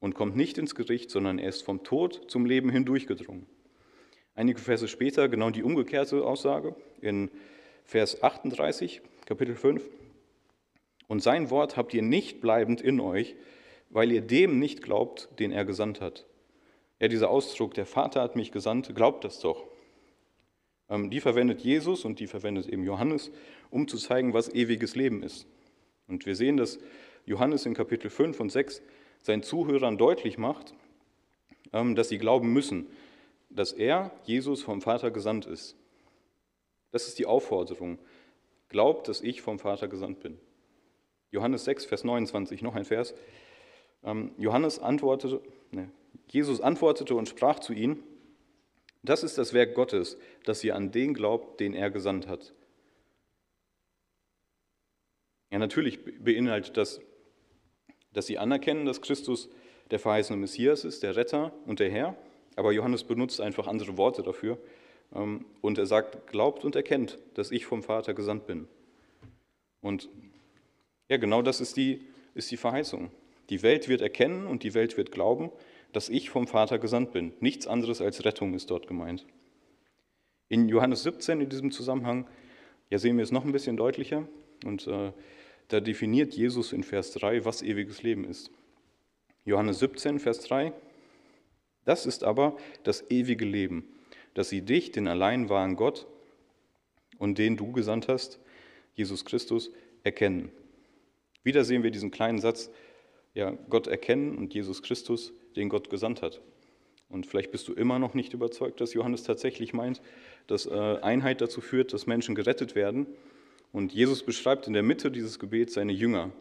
und 0.00 0.14
kommt 0.14 0.36
nicht 0.36 0.58
ins 0.58 0.74
Gericht, 0.74 1.10
sondern 1.10 1.38
er 1.38 1.48
ist 1.48 1.62
vom 1.62 1.82
Tod 1.82 2.30
zum 2.30 2.46
Leben 2.46 2.70
hindurchgedrungen. 2.70 3.46
Einige 4.38 4.60
Verse 4.60 4.86
später 4.86 5.28
genau 5.28 5.50
die 5.50 5.64
umgekehrte 5.64 6.24
Aussage 6.24 6.76
in 7.00 7.28
Vers 7.84 8.22
38, 8.22 9.00
Kapitel 9.26 9.56
5. 9.56 9.82
Und 11.08 11.24
sein 11.24 11.50
Wort 11.50 11.76
habt 11.76 11.92
ihr 11.92 12.02
nicht 12.02 12.40
bleibend 12.40 12.80
in 12.80 13.00
euch, 13.00 13.34
weil 13.90 14.12
ihr 14.12 14.20
dem 14.20 14.60
nicht 14.60 14.80
glaubt, 14.80 15.28
den 15.40 15.50
er 15.50 15.64
gesandt 15.64 16.00
hat. 16.00 16.24
Ja, 17.00 17.08
dieser 17.08 17.30
Ausdruck, 17.30 17.74
der 17.74 17.84
Vater 17.84 18.22
hat 18.22 18.36
mich 18.36 18.52
gesandt, 18.52 18.94
glaubt 18.94 19.24
das 19.24 19.40
doch. 19.40 19.66
Ähm, 20.88 21.10
die 21.10 21.18
verwendet 21.18 21.62
Jesus 21.62 22.04
und 22.04 22.20
die 22.20 22.28
verwendet 22.28 22.68
eben 22.68 22.84
Johannes, 22.84 23.32
um 23.70 23.88
zu 23.88 23.96
zeigen, 23.96 24.34
was 24.34 24.54
ewiges 24.54 24.94
Leben 24.94 25.24
ist. 25.24 25.48
Und 26.06 26.26
wir 26.26 26.36
sehen, 26.36 26.56
dass 26.56 26.78
Johannes 27.26 27.66
in 27.66 27.74
Kapitel 27.74 28.08
5 28.08 28.38
und 28.38 28.52
6 28.52 28.82
seinen 29.20 29.42
Zuhörern 29.42 29.98
deutlich 29.98 30.38
macht, 30.38 30.74
ähm, 31.72 31.96
dass 31.96 32.08
sie 32.08 32.18
glauben 32.18 32.52
müssen, 32.52 32.86
dass 33.50 33.72
er, 33.72 34.10
Jesus, 34.24 34.62
vom 34.62 34.80
Vater 34.80 35.10
gesandt 35.10 35.46
ist. 35.46 35.76
Das 36.90 37.08
ist 37.08 37.18
die 37.18 37.26
Aufforderung. 37.26 37.98
Glaubt, 38.68 39.08
dass 39.08 39.20
ich 39.20 39.42
vom 39.42 39.58
Vater 39.58 39.88
gesandt 39.88 40.20
bin. 40.20 40.38
Johannes 41.30 41.64
6, 41.64 41.84
Vers 41.86 42.04
29, 42.04 42.62
noch 42.62 42.74
ein 42.74 42.84
Vers. 42.84 43.14
Ähm, 44.02 44.32
Johannes 44.38 44.78
antwortete, 44.78 45.42
ne, 45.70 45.90
Jesus 46.28 46.60
antwortete 46.60 47.14
und 47.14 47.28
sprach 47.28 47.58
zu 47.58 47.72
ihnen, 47.72 48.02
das 49.02 49.22
ist 49.22 49.38
das 49.38 49.52
Werk 49.52 49.74
Gottes, 49.74 50.18
dass 50.44 50.62
ihr 50.64 50.74
an 50.74 50.90
den 50.90 51.14
glaubt, 51.14 51.60
den 51.60 51.74
er 51.74 51.90
gesandt 51.90 52.26
hat. 52.26 52.52
Ja, 55.50 55.58
natürlich 55.58 55.98
beinhaltet 56.22 56.76
das, 56.76 57.00
dass 58.12 58.26
sie 58.26 58.38
anerkennen, 58.38 58.84
dass 58.84 59.00
Christus 59.00 59.48
der 59.90 59.98
verheißene 59.98 60.38
Messias 60.38 60.84
ist, 60.84 61.02
der 61.02 61.16
Retter 61.16 61.52
und 61.64 61.80
der 61.80 61.90
Herr, 61.90 62.16
aber 62.58 62.72
Johannes 62.72 63.04
benutzt 63.04 63.40
einfach 63.40 63.68
andere 63.68 63.96
Worte 63.96 64.22
dafür 64.24 64.58
ähm, 65.14 65.44
und 65.60 65.78
er 65.78 65.86
sagt, 65.86 66.26
glaubt 66.26 66.64
und 66.64 66.74
erkennt, 66.74 67.18
dass 67.34 67.52
ich 67.52 67.66
vom 67.66 67.84
Vater 67.84 68.14
gesandt 68.14 68.46
bin. 68.46 68.66
Und 69.80 70.08
ja, 71.08 71.18
genau 71.18 71.40
das 71.40 71.60
ist 71.60 71.76
die, 71.76 72.00
ist 72.34 72.50
die 72.50 72.56
Verheißung. 72.56 73.12
Die 73.48 73.62
Welt 73.62 73.88
wird 73.88 74.00
erkennen 74.00 74.46
und 74.46 74.64
die 74.64 74.74
Welt 74.74 74.96
wird 74.96 75.12
glauben, 75.12 75.50
dass 75.92 76.08
ich 76.08 76.30
vom 76.30 76.48
Vater 76.48 76.78
gesandt 76.80 77.12
bin. 77.12 77.32
Nichts 77.38 77.68
anderes 77.68 78.00
als 78.00 78.24
Rettung 78.24 78.54
ist 78.54 78.70
dort 78.70 78.88
gemeint. 78.88 79.24
In 80.48 80.68
Johannes 80.68 81.04
17 81.04 81.40
in 81.40 81.48
diesem 81.48 81.70
Zusammenhang, 81.70 82.26
ja 82.90 82.98
sehen 82.98 83.16
wir 83.18 83.22
es 83.22 83.30
noch 83.30 83.44
ein 83.44 83.52
bisschen 83.52 83.76
deutlicher 83.76 84.26
und 84.64 84.86
äh, 84.88 85.12
da 85.68 85.78
definiert 85.78 86.34
Jesus 86.34 86.72
in 86.72 86.82
Vers 86.82 87.12
3, 87.12 87.44
was 87.44 87.62
ewiges 87.62 88.02
Leben 88.02 88.24
ist. 88.24 88.50
Johannes 89.44 89.78
17, 89.78 90.18
Vers 90.18 90.40
3, 90.40 90.72
das 91.88 92.04
ist 92.04 92.22
aber 92.22 92.56
das 92.82 93.10
ewige 93.10 93.46
Leben, 93.46 93.88
dass 94.34 94.50
sie 94.50 94.60
dich, 94.60 94.92
den 94.92 95.08
allein 95.08 95.48
wahren 95.48 95.74
Gott 95.74 96.06
und 97.18 97.38
den 97.38 97.56
du 97.56 97.72
gesandt 97.72 98.08
hast, 98.08 98.38
Jesus 98.94 99.24
Christus, 99.24 99.70
erkennen 100.04 100.52
Wieder 101.42 101.64
sehen 101.64 101.82
wir 101.82 101.90
diesen 101.90 102.10
kleinen 102.10 102.38
Satz, 102.38 102.70
ja, 103.34 103.56
Gott 103.70 103.86
erkennen 103.86 104.36
und 104.36 104.52
Jesus 104.52 104.82
Christus, 104.82 105.32
den 105.56 105.68
Gott 105.68 105.88
gesandt 105.88 106.22
hat. 106.22 106.40
Und 107.08 107.26
vielleicht 107.26 107.52
bist 107.52 107.66
du 107.68 107.72
immer 107.72 107.98
noch 107.98 108.12
nicht 108.12 108.34
überzeugt, 108.34 108.80
dass 108.80 108.92
Johannes 108.92 109.22
tatsächlich 109.22 109.72
meint, 109.72 110.02
dass 110.46 110.66
äh, 110.66 110.98
Einheit 111.00 111.40
dazu 111.40 111.60
führt, 111.62 111.92
dass 111.94 112.06
Menschen 112.06 112.34
gerettet 112.34 112.74
werden. 112.74 113.06
Und 113.72 113.94
Jesus 113.94 114.22
beschreibt 114.24 114.66
in 114.66 114.74
der 114.74 114.82
Mitte 114.82 115.10
dieses 115.10 115.38
Gebets 115.38 115.74
seine 115.74 115.92
Jünger. 115.92 116.32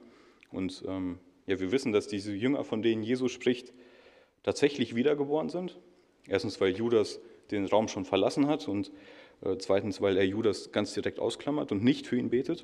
Und 0.52 0.84
ähm, 0.88 1.20
ja, 1.46 1.60
wir 1.60 1.72
wissen, 1.72 1.94
dass 1.94 2.08
diese 2.08 2.34
Jünger, 2.34 2.66
von 2.66 2.82
denen 2.82 3.02
Jesus 3.02 3.32
spricht, 3.32 3.72
tatsächlich 4.48 4.96
wiedergeboren 4.96 5.50
sind. 5.50 5.78
Erstens, 6.26 6.62
weil 6.62 6.72
Judas 6.72 7.20
den 7.52 7.66
Raum 7.66 7.90
schon 7.90 8.06
verlassen 8.06 8.48
hat 8.48 8.70
und 8.70 8.94
äh, 9.42 9.58
zweitens, 9.58 10.00
weil 10.00 10.16
er 10.16 10.24
Judas 10.24 10.72
ganz 10.72 10.94
direkt 10.94 11.20
ausklammert 11.20 11.74
und 11.74 11.84
nicht 11.84 12.08
für 12.08 12.16
ihn 12.16 12.30
betet. 12.30 12.64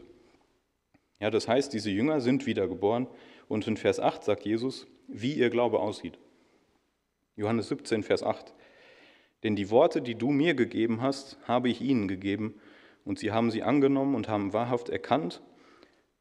Ja, 1.19 1.29
das 1.29 1.49
heißt, 1.49 1.73
diese 1.73 1.91
Jünger 1.91 2.21
sind 2.21 2.45
wiedergeboren 2.45 3.07
und 3.49 3.67
in 3.67 3.75
Vers 3.75 3.99
8 3.99 4.23
sagt 4.23 4.45
Jesus, 4.45 4.87
wie 5.09 5.33
ihr 5.33 5.49
Glaube 5.49 5.79
aussieht. 5.79 6.17
Johannes 7.35 7.67
17, 7.67 8.03
Vers 8.03 8.23
8. 8.23 8.53
Denn 9.43 9.57
die 9.57 9.69
Worte, 9.69 10.01
die 10.01 10.15
du 10.15 10.29
mir 10.29 10.53
gegeben 10.53 11.01
hast, 11.01 11.37
habe 11.49 11.67
ich 11.67 11.81
ihnen 11.81 12.07
gegeben, 12.07 12.61
und 13.03 13.19
sie 13.19 13.33
haben 13.33 13.51
sie 13.51 13.61
angenommen 13.61 14.15
und 14.15 14.29
haben 14.29 14.53
wahrhaft 14.53 14.87
erkannt, 14.87 15.41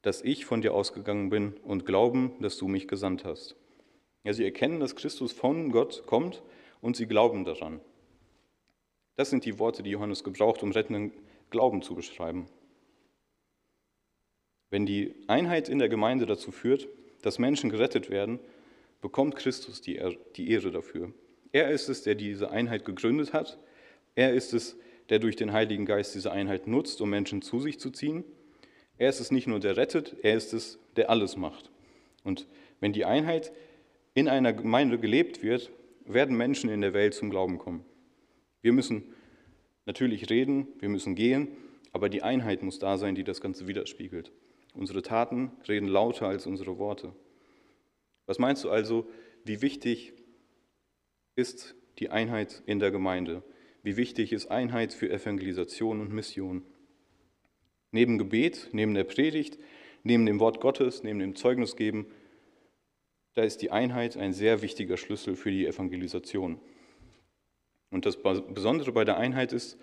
dass 0.03 0.23
ich 0.23 0.45
von 0.45 0.61
dir 0.61 0.75
ausgegangen 0.75 1.31
bin 1.31 1.55
und 1.63 1.87
glauben, 1.87 2.33
dass 2.41 2.57
du 2.57 2.67
mich 2.67 2.89
gesandt 2.89 3.25
hast. 3.25 3.55
Ja, 4.25 4.33
sie 4.33 4.45
erkennen, 4.45 4.81
dass 4.81 4.97
Christus 4.97 5.33
von 5.33 5.73
Gott 5.73 6.05
kommt 6.07 6.43
und 6.81 6.97
sie 6.97 7.07
glauben 7.07 7.45
daran. 7.45 7.81
Das 9.17 9.31
sind 9.31 9.45
die 9.45 9.59
Worte, 9.59 9.83
die 9.83 9.91
Johannes 9.91 10.25
gebraucht, 10.25 10.63
um 10.63 10.73
rettenden 10.73 11.13
Glauben 11.51 11.83
zu 11.83 11.95
beschreiben. 11.95 12.47
Wenn 14.71 14.87
die 14.87 15.15
Einheit 15.27 15.69
in 15.69 15.79
der 15.79 15.89
Gemeinde 15.89 16.25
dazu 16.25 16.51
führt, 16.51 16.89
dass 17.21 17.39
Menschen 17.39 17.69
gerettet 17.69 18.11
werden, 18.11 18.39
bekommt 19.01 19.37
Christus 19.37 19.83
die 19.83 19.97
Ehre 19.97 20.71
dafür. 20.71 21.13
Er 21.53 21.71
ist 21.71 21.89
es, 21.89 22.03
der 22.03 22.15
diese 22.15 22.51
Einheit 22.51 22.85
gegründet 22.85 23.33
hat. 23.33 23.59
Er 24.15 24.33
ist 24.33 24.55
es, 24.55 24.77
der 25.11 25.19
durch 25.19 25.37
den 25.37 25.53
Heiligen 25.53 25.85
Geist 25.85 26.15
diese 26.15 26.33
Einheit 26.33 26.67
nutzt, 26.67 27.01
um 27.03 27.11
Menschen 27.11 27.43
zu 27.43 27.61
sich 27.61 27.79
zu 27.79 27.91
ziehen. 27.91 28.25
Er 28.97 29.11
ist 29.11 29.21
es 29.21 29.31
nicht 29.31 29.47
nur, 29.47 29.61
der 29.61 29.77
rettet, 29.77 30.17
er 30.23 30.37
ist 30.37 30.55
es, 30.55 30.79
der 30.97 31.11
alles 31.11 31.37
macht. 31.37 31.71
Und 32.25 32.47
wenn 32.81 32.93
die 32.93 33.05
Einheit 33.05 33.53
in 34.15 34.29
einer 34.29 34.53
Gemeinde 34.53 34.99
gelebt 34.99 35.43
wird, 35.43 35.71
werden 36.05 36.37
Menschen 36.37 36.71
in 36.71 36.81
der 36.81 36.95
Welt 36.95 37.15
zum 37.15 37.31
Glauben 37.31 37.59
kommen. 37.59 37.85
Wir 38.61 38.73
müssen 38.73 39.05
natürlich 39.87 40.31
reden, 40.31 40.69
wir 40.79 40.89
müssen 40.89 41.15
gehen, 41.15 41.49
aber 41.93 42.09
die 42.09 42.23
Einheit 42.23 42.63
muss 42.63 42.79
da 42.79 42.99
sein, 42.99 43.15
die 43.15 43.25
das 43.25 43.41
Ganze 43.41 43.67
widerspiegelt. 43.67 44.33
Unsere 44.75 45.03
Taten 45.03 45.53
reden 45.69 45.89
lauter 45.89 46.27
als 46.27 46.47
unsere 46.47 46.79
Worte. 46.79 47.15
Was 48.27 48.39
meinst 48.39 48.65
du 48.65 48.71
also, 48.71 49.09
wie 49.45 49.61
wichtig 49.61 50.13
ist 51.35 51.75
die 51.99 52.11
Einheit 52.11 52.63
in 52.67 52.79
der 52.79 52.91
Gemeinde? 52.91 53.43
Wie 53.83 53.97
wichtig 53.97 54.33
ist 54.33 54.47
Einheit 54.47 54.93
für 54.93 55.11
Evangelisation 55.11 56.01
und 56.01 56.13
Mission? 56.13 56.63
Neben 57.91 58.17
Gebet, 58.17 58.69
neben 58.73 58.95
der 58.95 59.05
Predigt, 59.05 59.59
neben 60.03 60.25
dem 60.25 60.41
Wort 60.41 60.61
Gottes, 60.61 61.03
neben 61.03 61.19
dem 61.19 61.35
Zeugnisgeben, 61.35 62.07
da 63.35 63.43
ist 63.43 63.63
die 63.63 63.71
Einheit 63.71 64.17
ein 64.17 64.33
sehr 64.33 64.63
wichtiger 64.63 64.97
Schlüssel 64.97 65.37
für 65.37 65.51
die 65.51 65.67
Evangelisation. 65.67 66.61
Und 67.91 68.07
das 68.07 68.17
Besondere 68.23 68.93
bei 68.93 69.05
der 69.05 69.17
Einheit 69.17 69.53
ist 69.53 69.79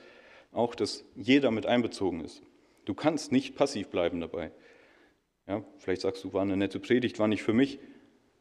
auch, 0.51 0.75
dass 0.75 1.05
jeder 1.15 1.51
mit 1.51 1.65
einbezogen 1.65 2.21
ist. 2.21 2.41
Du 2.85 2.93
kannst 2.93 3.31
nicht 3.31 3.55
passiv 3.55 3.89
bleiben 3.89 4.19
dabei. 4.19 4.51
Ja, 5.47 5.63
vielleicht 5.77 6.01
sagst 6.01 6.23
du, 6.23 6.33
war 6.33 6.41
eine 6.41 6.57
nette 6.57 6.79
Predigt, 6.79 7.19
war 7.19 7.27
nicht 7.27 7.43
für 7.43 7.53
mich. 7.53 7.79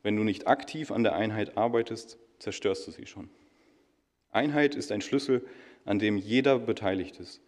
Wenn 0.03 0.17
du 0.17 0.25
nicht 0.25 0.47
aktiv 0.47 0.91
an 0.91 1.03
der 1.03 1.17
Einheit 1.17 1.57
arbeitest, 1.57 2.19
zerstörst 2.39 2.87
du 2.87 2.93
sie 2.93 3.07
schon. 3.07 3.29
Einheit 4.31 4.75
ist 4.75 4.93
ein 4.93 5.01
Schlüssel, 5.01 5.47
an 5.85 5.99
dem 5.99 6.17
jeder 6.17 6.59
beteiligt 6.59 7.19
ist. 7.19 7.41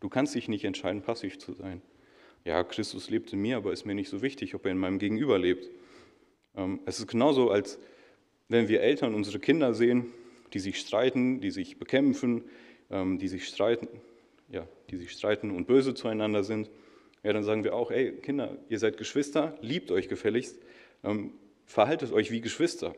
Du 0.00 0.08
kannst 0.08 0.34
dich 0.34 0.48
nicht 0.48 0.64
entscheiden, 0.64 1.02
passiv 1.02 1.38
zu 1.38 1.54
sein. 1.54 1.80
Ja, 2.44 2.62
Christus 2.62 3.08
lebt 3.08 3.32
in 3.32 3.40
mir, 3.40 3.56
aber 3.56 3.72
ist 3.72 3.86
mir 3.86 3.94
nicht 3.94 4.10
so 4.10 4.20
wichtig, 4.20 4.54
ob 4.54 4.66
er 4.66 4.72
in 4.72 4.78
meinem 4.78 4.98
Gegenüber 4.98 5.38
lebt. 5.38 5.70
Ähm, 6.56 6.80
es 6.86 6.98
ist 6.98 7.06
genauso, 7.06 7.50
als 7.50 7.78
wenn 8.48 8.68
wir 8.68 8.80
Eltern 8.80 9.14
unsere 9.14 9.38
Kinder 9.38 9.74
sehen, 9.74 10.12
die 10.52 10.58
sich 10.58 10.78
streiten, 10.78 11.40
die 11.40 11.50
sich 11.50 11.78
bekämpfen, 11.78 12.44
ähm, 12.90 13.18
die 13.18 13.28
sich 13.28 13.48
streiten, 13.48 13.88
ja, 14.48 14.66
die 14.90 14.96
sich 14.96 15.10
streiten 15.10 15.50
und 15.50 15.66
böse 15.66 15.94
zueinander 15.94 16.44
sind. 16.44 16.70
Ja, 17.22 17.32
dann 17.32 17.42
sagen 17.42 17.64
wir 17.64 17.74
auch, 17.74 17.90
ey 17.90 18.12
Kinder, 18.12 18.56
ihr 18.68 18.78
seid 18.78 18.96
Geschwister, 18.96 19.56
liebt 19.60 19.90
euch 19.90 20.08
gefälligst, 20.08 20.60
ähm, 21.02 21.32
verhaltet 21.64 22.12
euch 22.12 22.30
wie 22.30 22.40
Geschwister. 22.40 22.94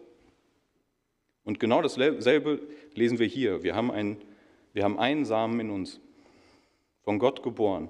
Und 1.45 1.61
genau 1.61 1.81
dasselbe 1.81 2.61
lesen 2.95 3.21
wir 3.21 3.27
hier. 3.27 3.63
Wir 3.63 3.77
haben, 3.77 3.93
einen, 3.93 4.17
wir 4.73 4.83
haben 4.83 4.99
einen 4.99 5.25
Samen 5.25 5.61
in 5.61 5.71
uns, 5.71 6.01
von 7.03 7.21
Gott 7.21 7.45
geboren. 7.45 7.89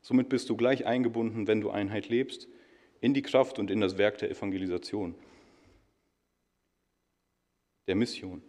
Somit 0.00 0.28
bist 0.28 0.48
du 0.48 0.56
gleich 0.56 0.86
eingebunden, 0.86 1.48
wenn 1.48 1.60
du 1.60 1.70
Einheit 1.70 2.08
lebst, 2.08 2.46
in 3.04 3.12
die 3.12 3.20
Kraft 3.20 3.58
und 3.58 3.70
in 3.70 3.82
das 3.82 3.98
Werk 3.98 4.16
der 4.16 4.30
Evangelisation, 4.30 5.14
der 7.86 7.96
Mission. 7.96 8.40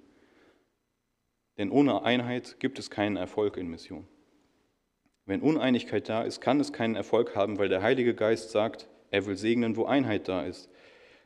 Denn 1.58 1.70
ohne 1.72 2.04
Einheit 2.04 2.58
gibt 2.62 2.80
es 2.80 2.90
keinen 2.90 3.18
Erfolg 3.18 3.58
in 3.58 3.68
Mission. 3.68 4.08
Wenn 5.26 5.42
Uneinigkeit 5.42 6.08
da 6.08 6.24
ist, 6.24 6.40
kann 6.40 6.62
es 6.62 6.72
keinen 6.72 6.96
Erfolg 6.96 7.36
haben, 7.36 7.58
weil 7.58 7.68
der 7.68 7.82
Heilige 7.82 8.16
Geist 8.16 8.52
sagt, 8.52 8.88
er 9.12 9.26
will 9.26 9.36
segnen, 9.36 9.76
wo 9.76 9.84
Einheit 9.84 10.30
da 10.30 10.46
ist. 10.46 10.70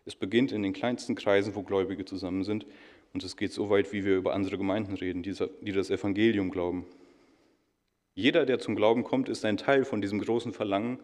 Es 0.06 0.16
beginnt 0.16 0.52
in 0.52 0.64
den 0.64 0.74
kleinsten 0.74 1.14
Kreisen, 1.14 1.54
wo 1.54 1.62
Gläubige 1.62 2.06
zusammen 2.06 2.44
sind. 2.44 2.66
Und 3.14 3.24
es 3.24 3.38
geht 3.38 3.52
so 3.52 3.70
weit, 3.70 3.94
wie 3.94 4.06
wir 4.06 4.18
über 4.18 4.34
andere 4.34 4.58
Gemeinden 4.58 4.96
reden, 4.96 5.22
die 5.22 5.72
das 5.72 5.92
Evangelium 5.92 6.50
glauben. 6.50 6.88
Jeder, 8.16 8.48
der 8.48 8.58
zum 8.58 8.76
Glauben 8.76 9.04
kommt, 9.04 9.30
ist 9.30 9.46
ein 9.46 9.58
Teil 9.58 9.86
von 9.86 10.02
diesem 10.02 10.20
großen 10.20 10.52
Verlangen, 10.52 10.98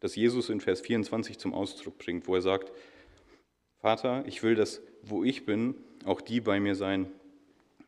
das 0.00 0.16
Jesus 0.16 0.50
in 0.50 0.60
Vers 0.60 0.80
24 0.80 1.38
zum 1.38 1.54
Ausdruck 1.54 1.98
bringt, 1.98 2.28
wo 2.28 2.34
er 2.34 2.42
sagt, 2.42 2.72
Vater, 3.78 4.24
ich 4.26 4.42
will, 4.42 4.54
dass 4.54 4.82
wo 5.02 5.22
ich 5.24 5.46
bin, 5.46 5.74
auch 6.04 6.20
die 6.20 6.40
bei 6.40 6.60
mir 6.60 6.74
sein, 6.74 7.10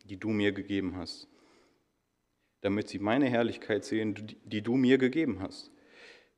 die 0.04 0.16
du 0.16 0.28
mir 0.28 0.52
gegeben 0.52 0.96
hast, 0.96 1.28
damit 2.60 2.88
sie 2.88 2.98
meine 2.98 3.26
Herrlichkeit 3.26 3.84
sehen, 3.84 4.14
die 4.44 4.62
du 4.62 4.76
mir 4.76 4.98
gegeben 4.98 5.40
hast. 5.40 5.70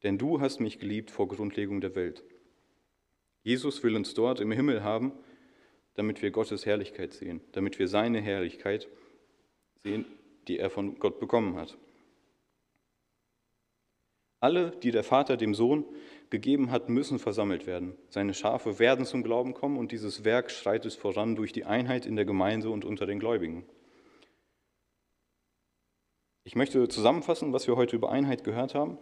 Denn 0.03 0.19
du 0.19 0.41
hast 0.41 0.61
mich 0.61 0.79
geliebt 0.79 1.11
vor 1.11 1.29
Grundlegung 1.29 1.81
der 1.81 1.95
Welt. 1.95 2.23
Jesus 3.43 3.83
will 3.83 3.97
uns 3.97 4.15
dort 4.15 4.41
im 4.41 4.53
Himmel 4.53 4.83
haben, 4.83 5.13
damit 5.95 6.23
wir 6.23 6.31
Gottes 6.31 6.67
Herrlichkeit 6.67 7.13
sehen, 7.13 7.41
damit 7.53 7.79
wir 7.79 7.89
seine 7.89 8.21
Herrlichkeit 8.21 8.89
sehen, 9.83 10.07
die 10.49 10.59
er 10.59 10.71
von 10.71 10.99
Gott 10.99 11.21
bekommen 11.21 11.57
hat. 11.57 11.77
Alle, 14.41 14.71
die 14.83 14.91
der 14.91 15.05
Vater 15.05 15.37
dem 15.37 15.55
Sohn 15.55 15.85
gegeben 16.31 16.71
hat, 16.71 16.89
müssen 16.89 17.19
versammelt 17.19 17.67
werden. 17.67 17.95
Seine 18.09 18.33
Schafe 18.33 18.79
werden 18.79 19.05
zum 19.05 19.23
Glauben 19.23 19.53
kommen 19.53 19.77
und 19.77 19.93
dieses 19.93 20.25
Werk 20.25 20.51
schreitet 20.51 20.95
voran 20.95 21.37
durch 21.37 21.53
die 21.53 21.67
Einheit 21.67 22.07
in 22.07 22.17
der 22.17 22.25
Gemeinde 22.25 22.71
und 22.71 22.87
unter 22.87 23.07
den 23.07 23.21
Gläubigen. 23.21 23.67
Ich 26.45 26.57
möchte 26.57 26.89
zusammenfassen, 26.89 27.53
was 27.53 27.67
wir 27.67 27.77
heute 27.77 27.97
über 27.97 28.11
Einheit 28.11 28.43
gehört 28.43 28.75
haben. 28.75 28.97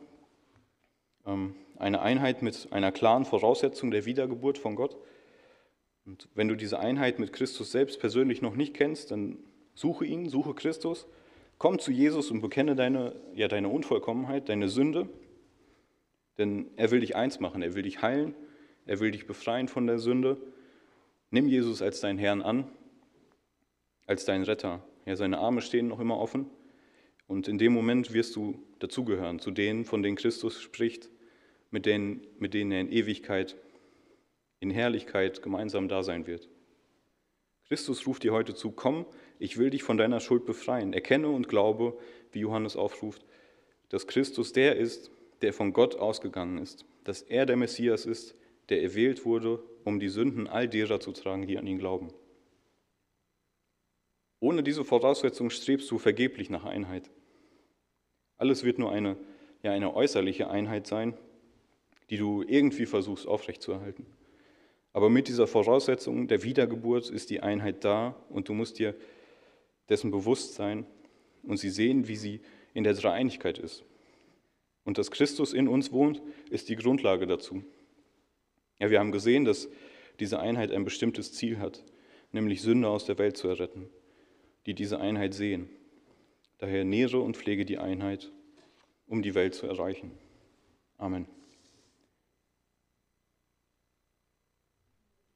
Ähm, 1.25 1.55
eine 1.77 2.03
Einheit 2.03 2.43
mit 2.43 2.73
einer 2.73 2.91
klaren 2.91 3.25
Voraussetzung 3.25 3.93
der 3.93 4.05
Wiedergeburt 4.07 4.59
von 4.59 4.75
Gott. 4.75 4.97
Und 6.05 6.29
wenn 6.35 6.49
du 6.49 6.57
diese 6.57 6.81
Einheit 6.81 7.21
mit 7.21 7.33
Christus 7.33 7.71
selbst 7.71 8.01
persönlich 8.01 8.43
noch 8.43 8.57
nicht 8.57 8.75
kennst, 8.75 9.13
dann 9.13 9.39
suche 9.75 10.05
ihn, 10.05 10.29
suche 10.29 10.55
Christus, 10.55 11.07
komm 11.59 11.79
zu 11.79 11.93
Jesus 11.93 12.33
und 12.33 12.41
bekenne 12.41 12.75
deine, 12.75 13.15
ja, 13.35 13.47
deine 13.47 13.69
Unvollkommenheit, 13.69 14.49
deine 14.49 14.69
Sünde. 14.69 15.09
Denn 16.39 16.71
er 16.77 16.91
will 16.91 17.01
dich 17.01 17.17
eins 17.17 17.41
machen, 17.41 17.63
er 17.63 17.75
will 17.75 17.83
dich 17.83 18.01
heilen, 18.01 18.35
er 18.87 19.01
will 19.01 19.11
dich 19.11 19.27
befreien 19.27 19.69
von 19.69 19.87
der 19.87 19.99
Sünde. 19.99 20.41
Nimm 21.31 21.49
Jesus 21.49 21.83
als 21.83 22.01
deinen 22.01 22.19
Herrn 22.19 22.41
an, 22.41 22.71
als 24.07 24.25
deinen 24.25 24.45
Retter. 24.45 24.83
Ja, 25.05 25.17
seine 25.17 25.39
Arme 25.39 25.61
stehen 25.61 25.89
noch 25.89 26.01
immer 26.01 26.19
offen. 26.19 26.47
Und 27.27 27.49
in 27.49 27.59
dem 27.59 27.73
Moment 27.73 28.13
wirst 28.13 28.37
du 28.37 28.63
dazugehören, 28.79 29.39
zu 29.39 29.51
denen, 29.51 29.85
von 29.85 30.03
denen 30.03 30.17
Christus 30.17 30.63
spricht, 30.63 31.11
mit 31.71 31.85
denen, 31.85 32.27
mit 32.39 32.55
denen 32.55 32.73
er 32.73 32.81
in 32.81 32.91
Ewigkeit, 32.91 33.57
in 34.61 34.71
Herrlichkeit 34.71 35.43
gemeinsam 35.43 35.89
da 35.89 36.03
sein 36.03 36.27
wird. 36.27 36.49
Christus 37.69 38.07
ruft 38.07 38.23
dir 38.23 38.33
heute 38.33 38.55
zu, 38.55 38.71
komm, 38.71 39.05
ich 39.39 39.59
will 39.59 39.69
dich 39.69 39.83
von 39.83 39.99
deiner 39.99 40.21
Schuld 40.21 40.47
befreien. 40.47 40.95
Erkenne 40.95 41.29
und 41.29 41.49
glaube, 41.49 41.99
wie 42.33 42.41
Johannes 42.41 42.77
aufruft, 42.77 43.27
dass 43.91 44.07
Christus 44.07 44.55
der 44.55 44.77
ist, 44.77 45.11
der 45.43 45.53
von 45.53 45.73
Gott 45.73 45.97
ausgegangen 45.97 46.59
ist, 46.59 46.85
dass 47.05 47.23
er 47.23 47.47
der 47.47 47.57
Messias 47.57 48.07
ist, 48.07 48.35
der 48.69 48.83
erwählt 48.83 49.25
wurde, 49.25 49.63
um 49.85 49.99
die 49.99 50.09
Sünden 50.09 50.47
all 50.47 50.69
derer 50.69 51.01
zu 51.01 51.13
tragen, 51.13 51.47
die 51.47 51.59
an 51.59 51.67
ihn 51.67 51.79
glauben. 51.79 52.13
Ohne 54.41 54.63
diese 54.63 54.85
Voraussetzung 54.85 55.51
strebst 55.51 55.91
du 55.91 55.99
vergeblich 55.99 56.51
nach 56.51 56.65
Einheit. 56.65 57.11
Alles 58.37 58.63
wird 58.63 58.79
nur 58.79 58.93
eine, 58.93 59.17
ja, 59.63 59.73
eine 59.73 59.95
äußerliche 59.95 60.49
Einheit 60.49 60.87
sein, 60.87 61.15
die 62.11 62.17
du 62.17 62.43
irgendwie 62.43 62.87
versuchst 62.87 63.27
aufrechtzuerhalten. 63.27 64.07
Aber 64.93 65.11
mit 65.11 65.29
dieser 65.29 65.47
Voraussetzung 65.47 66.29
der 66.29 66.43
Wiedergeburt 66.43 67.11
ist 67.11 67.31
die 67.31 67.41
Einheit 67.41 67.85
da 67.85 68.17
und 68.31 68.49
du 68.49 68.55
musst 68.55 68.79
dir 68.79 68.95
dessen 69.89 70.11
bewusst 70.11 70.55
sein 70.55 70.87
und 71.43 71.59
sie 71.59 71.71
sehen, 71.71 72.09
wie 72.09 72.17
sie 72.17 72.41
in 72.75 72.85
der 72.85 72.95
Dreieinigkeit 72.95 73.59
ist. 73.59 73.85
Und 74.89 74.97
dass 74.97 75.11
Christus 75.11 75.53
in 75.53 75.69
uns 75.69 75.93
wohnt, 75.93 76.23
ist 76.49 76.71
die 76.71 76.77
Grundlage 76.77 77.27
dazu. 77.27 77.63
Ja, 78.79 78.89
wir 78.89 79.01
haben 79.01 79.13
gesehen, 79.13 79.45
dass 79.45 79.69
diese 80.19 80.41
Einheit 80.41 80.73
ein 80.73 80.87
bestimmtes 80.87 81.35
Ziel 81.35 81.59
hat, 81.59 81.85
nämlich 82.33 82.63
Sünder 82.63 82.89
aus 82.89 83.05
der 83.05 83.19
Welt 83.19 83.37
zu 83.37 83.49
erretten, 83.49 83.91
die 84.65 84.73
diese 84.73 84.99
Einheit 84.99 85.35
sehen. 85.35 85.69
Daher 86.57 86.87
nähre 86.87 87.21
und 87.21 87.37
pflege 87.37 87.67
die 87.67 87.77
Einheit, 87.77 88.33
um 89.07 89.21
die 89.21 89.35
Welt 89.35 89.55
zu 89.55 89.67
erreichen. 89.67 90.13
Amen. 90.97 91.27